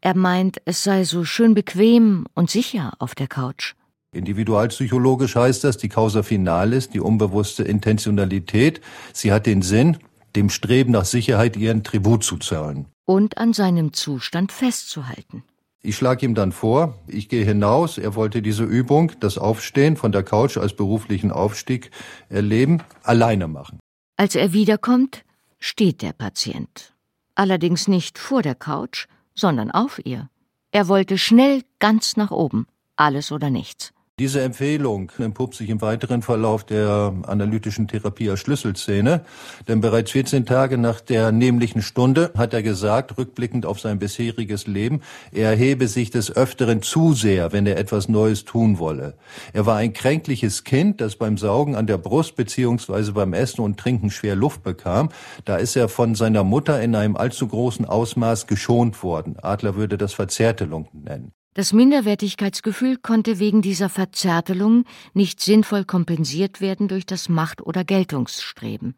Er 0.00 0.16
meint, 0.16 0.60
es 0.64 0.82
sei 0.82 1.04
so 1.04 1.24
schön 1.24 1.54
bequem 1.54 2.26
und 2.34 2.50
sicher 2.50 2.94
auf 2.98 3.14
der 3.14 3.28
Couch. 3.28 3.74
Individualpsychologisch 4.14 5.36
heißt 5.36 5.64
das, 5.64 5.76
die 5.76 5.88
Causa 5.88 6.22
finalis, 6.22 6.88
die 6.90 7.00
unbewusste 7.00 7.62
Intentionalität. 7.62 8.80
Sie 9.12 9.32
hat 9.32 9.46
den 9.46 9.62
Sinn, 9.62 9.98
dem 10.36 10.50
Streben 10.50 10.92
nach 10.92 11.04
Sicherheit 11.04 11.56
ihren 11.56 11.84
Tribut 11.84 12.24
zu 12.24 12.36
zahlen. 12.38 12.86
Und 13.04 13.38
an 13.38 13.52
seinem 13.52 13.92
Zustand 13.92 14.52
festzuhalten. 14.52 15.44
Ich 15.82 15.96
schlage 15.96 16.24
ihm 16.24 16.34
dann 16.34 16.52
vor, 16.52 16.94
ich 17.06 17.28
gehe 17.28 17.44
hinaus, 17.44 17.98
er 17.98 18.14
wollte 18.14 18.40
diese 18.40 18.64
Übung, 18.64 19.12
das 19.20 19.36
Aufstehen 19.36 19.96
von 19.96 20.12
der 20.12 20.22
Couch 20.22 20.56
als 20.56 20.74
beruflichen 20.74 21.30
Aufstieg 21.30 21.90
erleben, 22.30 22.82
alleine 23.02 23.48
machen. 23.48 23.78
Als 24.16 24.34
er 24.34 24.54
wiederkommt, 24.54 25.24
steht 25.58 26.00
der 26.00 26.12
Patient. 26.12 26.94
Allerdings 27.34 27.88
nicht 27.88 28.18
vor 28.18 28.42
der 28.42 28.54
Couch, 28.54 29.06
sondern 29.34 29.70
auf 29.70 30.00
ihr. 30.04 30.30
Er 30.70 30.88
wollte 30.88 31.18
schnell 31.18 31.62
ganz 31.78 32.16
nach 32.16 32.30
oben, 32.30 32.66
alles 32.96 33.30
oder 33.32 33.50
nichts. 33.50 33.93
Diese 34.20 34.42
Empfehlung 34.42 35.10
entpuppt 35.18 35.56
sich 35.56 35.68
im 35.70 35.80
weiteren 35.82 36.22
Verlauf 36.22 36.62
der 36.62 37.12
analytischen 37.26 37.88
Therapie 37.88 38.30
als 38.30 38.38
Schlüsselszene, 38.38 39.24
denn 39.66 39.80
bereits 39.80 40.12
14 40.12 40.46
Tage 40.46 40.78
nach 40.78 41.00
der 41.00 41.32
nämlichen 41.32 41.82
Stunde 41.82 42.30
hat 42.36 42.54
er 42.54 42.62
gesagt, 42.62 43.18
rückblickend 43.18 43.66
auf 43.66 43.80
sein 43.80 43.98
bisheriges 43.98 44.68
Leben, 44.68 45.00
er 45.32 45.50
erhebe 45.50 45.88
sich 45.88 46.12
des 46.12 46.30
Öfteren 46.30 46.80
zu 46.80 47.12
sehr, 47.12 47.52
wenn 47.52 47.66
er 47.66 47.76
etwas 47.76 48.08
Neues 48.08 48.44
tun 48.44 48.78
wolle. 48.78 49.14
Er 49.52 49.66
war 49.66 49.78
ein 49.78 49.92
kränkliches 49.92 50.62
Kind, 50.62 51.00
das 51.00 51.16
beim 51.16 51.36
Saugen 51.36 51.74
an 51.74 51.88
der 51.88 51.98
Brust 51.98 52.36
beziehungsweise 52.36 53.14
beim 53.14 53.32
Essen 53.32 53.62
und 53.62 53.80
Trinken 53.80 54.12
schwer 54.12 54.36
Luft 54.36 54.62
bekam. 54.62 55.08
Da 55.44 55.56
ist 55.56 55.74
er 55.74 55.88
von 55.88 56.14
seiner 56.14 56.44
Mutter 56.44 56.80
in 56.80 56.94
einem 56.94 57.16
allzu 57.16 57.48
großen 57.48 57.84
Ausmaß 57.84 58.46
geschont 58.46 59.02
worden. 59.02 59.40
Adler 59.42 59.74
würde 59.74 59.98
das 59.98 60.14
Verzärtelung 60.14 60.86
nennen. 60.92 61.32
Das 61.54 61.72
Minderwertigkeitsgefühl 61.72 62.96
konnte 62.96 63.38
wegen 63.38 63.62
dieser 63.62 63.88
Verzärtelung 63.88 64.84
nicht 65.12 65.40
sinnvoll 65.40 65.84
kompensiert 65.84 66.60
werden 66.60 66.88
durch 66.88 67.06
das 67.06 67.28
Macht- 67.28 67.62
oder 67.62 67.84
Geltungsstreben. 67.84 68.96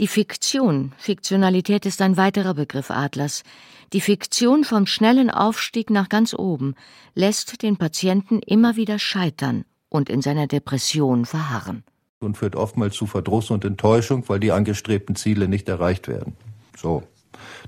Die 0.00 0.08
Fiktion, 0.08 0.92
Fiktionalität 0.98 1.86
ist 1.86 2.02
ein 2.02 2.16
weiterer 2.16 2.54
Begriff 2.54 2.90
Adlers, 2.90 3.44
die 3.92 4.00
Fiktion 4.00 4.64
vom 4.64 4.86
schnellen 4.86 5.30
Aufstieg 5.30 5.90
nach 5.90 6.08
ganz 6.08 6.34
oben 6.34 6.74
lässt 7.14 7.62
den 7.62 7.76
Patienten 7.76 8.40
immer 8.40 8.74
wieder 8.74 8.98
scheitern 8.98 9.64
und 9.88 10.10
in 10.10 10.22
seiner 10.22 10.48
Depression 10.48 11.24
verharren. 11.24 11.84
Und 12.18 12.36
führt 12.36 12.56
oftmals 12.56 12.96
zu 12.96 13.06
Verdruss 13.06 13.50
und 13.50 13.64
Enttäuschung, 13.64 14.28
weil 14.28 14.40
die 14.40 14.52
angestrebten 14.52 15.14
Ziele 15.14 15.48
nicht 15.48 15.68
erreicht 15.68 16.08
werden. 16.08 16.34
So. 16.76 17.04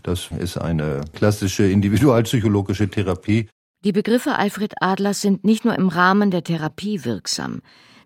Das 0.03 0.31
ist 0.39 0.59
eine 0.59 1.03
klassische 1.13 1.65
individualpsychologische 1.65 2.89
Therapie. 2.89 3.49
Die 3.85 3.91
Begriffe 3.91 4.37
Alfred 4.37 4.75
Adlers 4.81 5.23
sind 5.23 5.43
nicht 5.45 5.65
nur 5.65 5.75
im 5.75 5.89
Rahmen 5.89 6.31
der 6.31 6.45
Therapie 6.45 7.05
wirksam. 7.05 7.63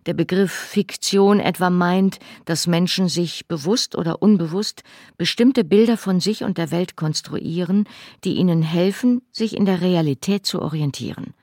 Der 0.07 0.15
Begriff 0.15 0.53
Fiktion 0.53 1.39
etwa 1.39 1.69
meint, 1.69 2.19
dass 2.47 2.67
Menschen 2.67 3.11
sich 3.11 3.47
bewusst 3.47 3.95
oder 3.95 4.23
unbewusst 4.23 4.85
bestimmte 5.19 5.65
Bilder 5.65 5.99
von 5.99 6.19
sich 6.19 6.45
und 6.45 6.57
der 6.57 6.71
Welt 6.71 6.97
konstruieren, 6.97 7.85
die 8.25 8.37
ihnen 8.37 8.63
helfen, 8.63 9.21
sich 9.33 9.55
in 9.55 9.67
der 9.67 9.83
Realität 9.83 10.47
zu 10.47 10.63
orientieren. 10.63 11.35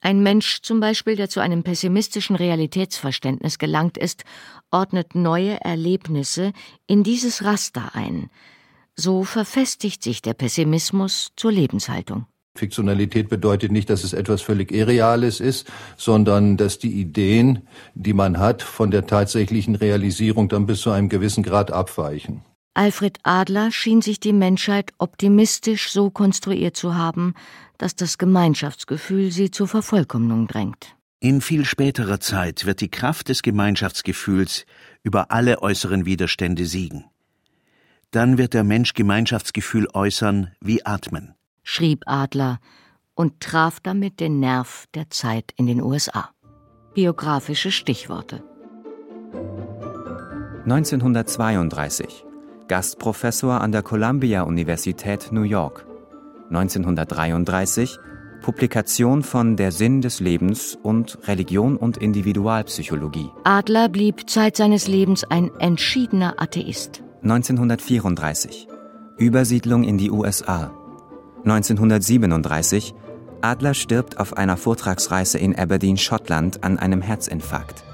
Ein 0.00 0.22
Mensch 0.22 0.60
zum 0.62 0.78
Beispiel, 0.78 1.16
der 1.16 1.28
zu 1.28 1.40
einem 1.40 1.64
pessimistischen 1.64 2.36
Realitätsverständnis 2.36 3.58
gelangt 3.58 3.98
ist, 3.98 4.22
ordnet 4.70 5.16
neue 5.16 5.60
Erlebnisse 5.64 6.52
in 6.86 7.02
dieses 7.02 7.42
Raster 7.42 7.90
ein. 7.94 8.30
So 8.94 9.24
verfestigt 9.24 10.04
sich 10.04 10.22
der 10.22 10.34
Pessimismus 10.34 11.32
zur 11.34 11.50
Lebenshaltung. 11.50 12.26
Fiktionalität 12.56 13.28
bedeutet 13.28 13.72
nicht, 13.72 13.90
dass 13.90 14.04
es 14.04 14.12
etwas 14.12 14.42
völlig 14.42 14.72
Irreales 14.72 15.40
ist, 15.40 15.70
sondern 15.96 16.56
dass 16.56 16.78
die 16.78 16.92
Ideen, 16.92 17.62
die 17.94 18.12
man 18.12 18.38
hat, 18.38 18.62
von 18.62 18.90
der 18.90 19.06
tatsächlichen 19.06 19.74
Realisierung 19.74 20.48
dann 20.48 20.66
bis 20.66 20.80
zu 20.80 20.90
einem 20.90 21.08
gewissen 21.08 21.42
Grad 21.42 21.70
abweichen. 21.70 22.42
Alfred 22.74 23.18
Adler 23.22 23.70
schien 23.70 24.02
sich 24.02 24.20
die 24.20 24.34
Menschheit 24.34 24.92
optimistisch 24.98 25.90
so 25.90 26.10
konstruiert 26.10 26.76
zu 26.76 26.94
haben, 26.94 27.32
dass 27.78 27.96
das 27.96 28.18
Gemeinschaftsgefühl 28.18 29.30
sie 29.32 29.50
zur 29.50 29.66
Vervollkommnung 29.66 30.46
drängt. 30.46 30.94
In 31.18 31.40
viel 31.40 31.64
späterer 31.64 32.20
Zeit 32.20 32.66
wird 32.66 32.82
die 32.82 32.90
Kraft 32.90 33.30
des 33.30 33.40
Gemeinschaftsgefühls 33.40 34.66
über 35.02 35.30
alle 35.30 35.62
äußeren 35.62 36.04
Widerstände 36.04 36.66
siegen. 36.66 37.06
Dann 38.10 38.36
wird 38.36 38.52
der 38.52 38.64
Mensch 38.64 38.92
Gemeinschaftsgefühl 38.92 39.88
äußern 39.94 40.52
wie 40.60 40.84
Atmen 40.84 41.35
schrieb 41.66 42.04
Adler 42.06 42.60
und 43.14 43.40
traf 43.40 43.80
damit 43.80 44.20
den 44.20 44.38
Nerv 44.38 44.86
der 44.94 45.10
Zeit 45.10 45.52
in 45.56 45.66
den 45.66 45.82
USA. 45.82 46.30
Biografische 46.94 47.72
Stichworte 47.72 48.42
1932 50.64 52.24
Gastprofessor 52.68 53.60
an 53.60 53.72
der 53.72 53.82
Columbia 53.82 54.42
Universität 54.42 55.32
New 55.32 55.42
York 55.42 55.84
1933 56.50 57.98
Publikation 58.42 59.24
von 59.24 59.56
Der 59.56 59.72
Sinn 59.72 60.02
des 60.02 60.20
Lebens 60.20 60.78
und 60.80 61.18
Religion 61.26 61.76
und 61.76 61.96
Individualpsychologie. 61.96 63.30
Adler 63.42 63.88
blieb 63.88 64.30
Zeit 64.30 64.56
seines 64.56 64.86
Lebens 64.86 65.24
ein 65.24 65.50
entschiedener 65.58 66.40
Atheist. 66.40 67.02
1934 67.22 68.68
Übersiedlung 69.18 69.82
in 69.82 69.98
die 69.98 70.10
USA 70.12 70.70
1937 71.46 72.94
Adler 73.40 73.74
stirbt 73.74 74.18
auf 74.18 74.36
einer 74.36 74.56
Vortragsreise 74.56 75.38
in 75.38 75.56
Aberdeen, 75.56 75.96
Schottland, 75.96 76.64
an 76.64 76.78
einem 76.78 77.02
Herzinfarkt. 77.02 77.84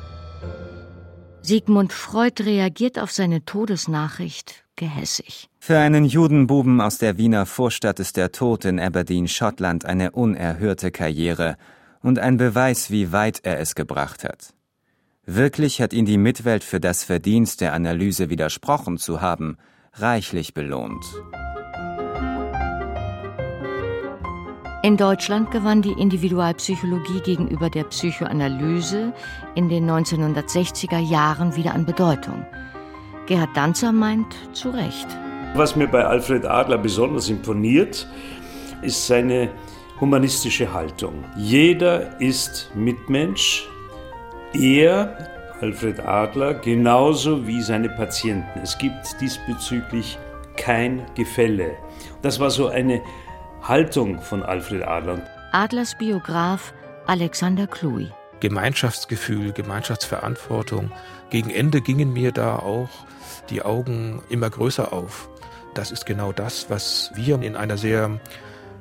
Sigmund 1.43 1.93
Freud 1.93 2.43
reagiert 2.43 2.99
auf 2.99 3.11
seine 3.11 3.45
Todesnachricht 3.45 4.65
gehässig. 4.77 5.51
Für 5.59 5.79
einen 5.79 6.07
Judenbuben 6.07 6.81
aus 6.81 6.97
der 6.97 7.19
Wiener 7.19 7.45
Vorstadt 7.45 8.01
ist 8.01 8.17
der 8.17 8.33
Tod 8.33 8.65
in 8.65 8.81
Aberdeen, 8.81 9.29
Schottland, 9.29 9.85
eine 9.85 10.13
unerhörte 10.13 10.91
Karriere 10.91 11.57
und 12.01 12.19
ein 12.19 12.39
Beweis, 12.39 12.91
wie 12.91 13.13
weit 13.13 13.41
er 13.43 13.61
es 13.61 13.75
gebracht 13.75 14.25
hat. 14.25 14.55
Wirklich 15.27 15.83
hat 15.83 15.93
ihn 15.93 16.07
die 16.07 16.19
Mitwelt 16.19 16.65
für 16.65 16.81
das 16.81 17.05
Verdienst 17.05 17.61
der 17.61 17.75
Analyse 17.75 18.31
widersprochen 18.31 18.97
zu 18.97 19.21
haben, 19.21 19.59
reichlich 19.93 20.55
belohnt. 20.55 21.05
In 24.85 24.97
Deutschland 24.97 25.53
gewann 25.53 25.81
die 25.81 25.93
Individualpsychologie 25.93 27.21
gegenüber 27.21 27.71
der 27.71 27.85
Psychoanalyse 27.85 29.13
in 29.55 29.69
den 29.69 29.89
1960er 29.89 30.99
Jahren 30.99 31.55
wieder 31.55 31.73
an 31.73 31.87
Bedeutung. 31.87 32.45
Gerhard 33.27 33.51
Danzer 33.55 33.93
meint 33.93 34.35
zu 34.55 34.71
Recht. 34.71 35.07
Was 35.55 35.77
mir 35.77 35.87
bei 35.87 36.05
Alfred 36.05 36.45
Adler 36.45 36.79
besonders 36.79 37.29
imponiert, 37.29 38.09
ist 38.83 39.07
seine 39.07 39.51
humanistische 40.01 40.73
Haltung. 40.73 41.23
Jeder 41.37 42.21
ist 42.21 42.73
Mitmensch. 42.75 43.69
Er, 44.53 45.17
Alfred 45.61 46.01
Adler, 46.01 46.55
genauso 46.55 47.47
wie 47.47 47.63
seine 47.63 47.89
Patienten. 47.89 48.59
Es 48.61 48.77
gibt 48.79 49.21
diesbezüglich 49.21 50.19
kein 50.57 51.07
Gefälle. 51.15 51.77
Das 52.21 52.41
war 52.41 52.51
so 52.51 52.67
eine 52.67 53.01
Haltung 53.63 54.21
von 54.21 54.43
Alfred 54.43 54.83
Adler. 54.83 55.23
Adlers 55.53 55.97
Biograf 55.97 56.75
Alexander 57.07 57.69
Kluy. 57.69 58.11
Gemeinschaftsgefühl, 58.41 59.53
Gemeinschaftsverantwortung. 59.53 60.91
Gegen 61.31 61.49
Ende 61.49 61.81
gingen 61.81 62.13
mir 62.13 62.33
da 62.33 62.57
auch 62.57 62.89
die 63.51 63.63
Augen 63.63 64.21
immer 64.29 64.51
größer 64.51 64.93
auf. 64.93 65.29
Das 65.75 65.93
ist 65.93 66.07
genau 66.07 66.33
das, 66.33 66.71
was 66.71 67.13
wir 67.15 67.41
in 67.41 67.55
einer 67.55 67.79
sehr 67.79 68.19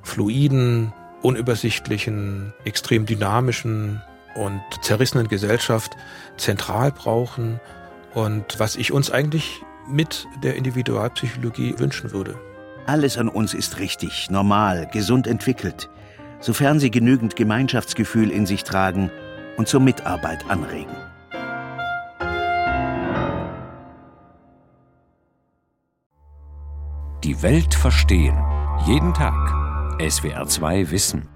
fluiden, 0.01 0.91
unübersichtlichen, 1.21 2.51
extrem 2.65 3.05
dynamischen 3.05 4.01
und 4.33 4.63
zerrissenen 4.81 5.27
Gesellschaft 5.27 5.91
zentral 6.37 6.91
brauchen 6.91 7.59
und 8.15 8.59
was 8.59 8.75
ich 8.75 8.91
uns 8.91 9.11
eigentlich 9.11 9.61
mit 9.87 10.25
der 10.41 10.55
Individualpsychologie 10.55 11.77
wünschen 11.77 12.11
würde. 12.11 12.35
Alles 12.85 13.17
an 13.17 13.29
uns 13.29 13.53
ist 13.53 13.79
richtig, 13.79 14.29
normal, 14.29 14.87
gesund 14.91 15.27
entwickelt, 15.27 15.89
sofern 16.39 16.79
sie 16.79 16.91
genügend 16.91 17.35
Gemeinschaftsgefühl 17.35 18.31
in 18.31 18.45
sich 18.45 18.63
tragen 18.63 19.11
und 19.57 19.67
zur 19.67 19.79
Mitarbeit 19.79 20.49
anregen. 20.49 20.95
Die 27.23 27.43
Welt 27.43 27.75
verstehen. 27.75 28.35
Jeden 28.87 29.13
Tag. 29.13 29.35
SWR2 29.99 30.89
Wissen. 30.89 31.27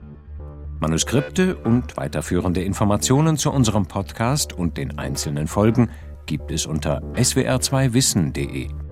Manuskripte 0.80 1.56
und 1.56 1.96
weiterführende 1.96 2.64
Informationen 2.64 3.38
zu 3.38 3.52
unserem 3.52 3.86
Podcast 3.86 4.52
und 4.52 4.78
den 4.78 4.98
einzelnen 4.98 5.48
Folgen 5.48 5.92
gibt 6.26 6.52
es 6.52 6.66
unter 6.66 7.04
swr2wissen.de. 7.14 8.85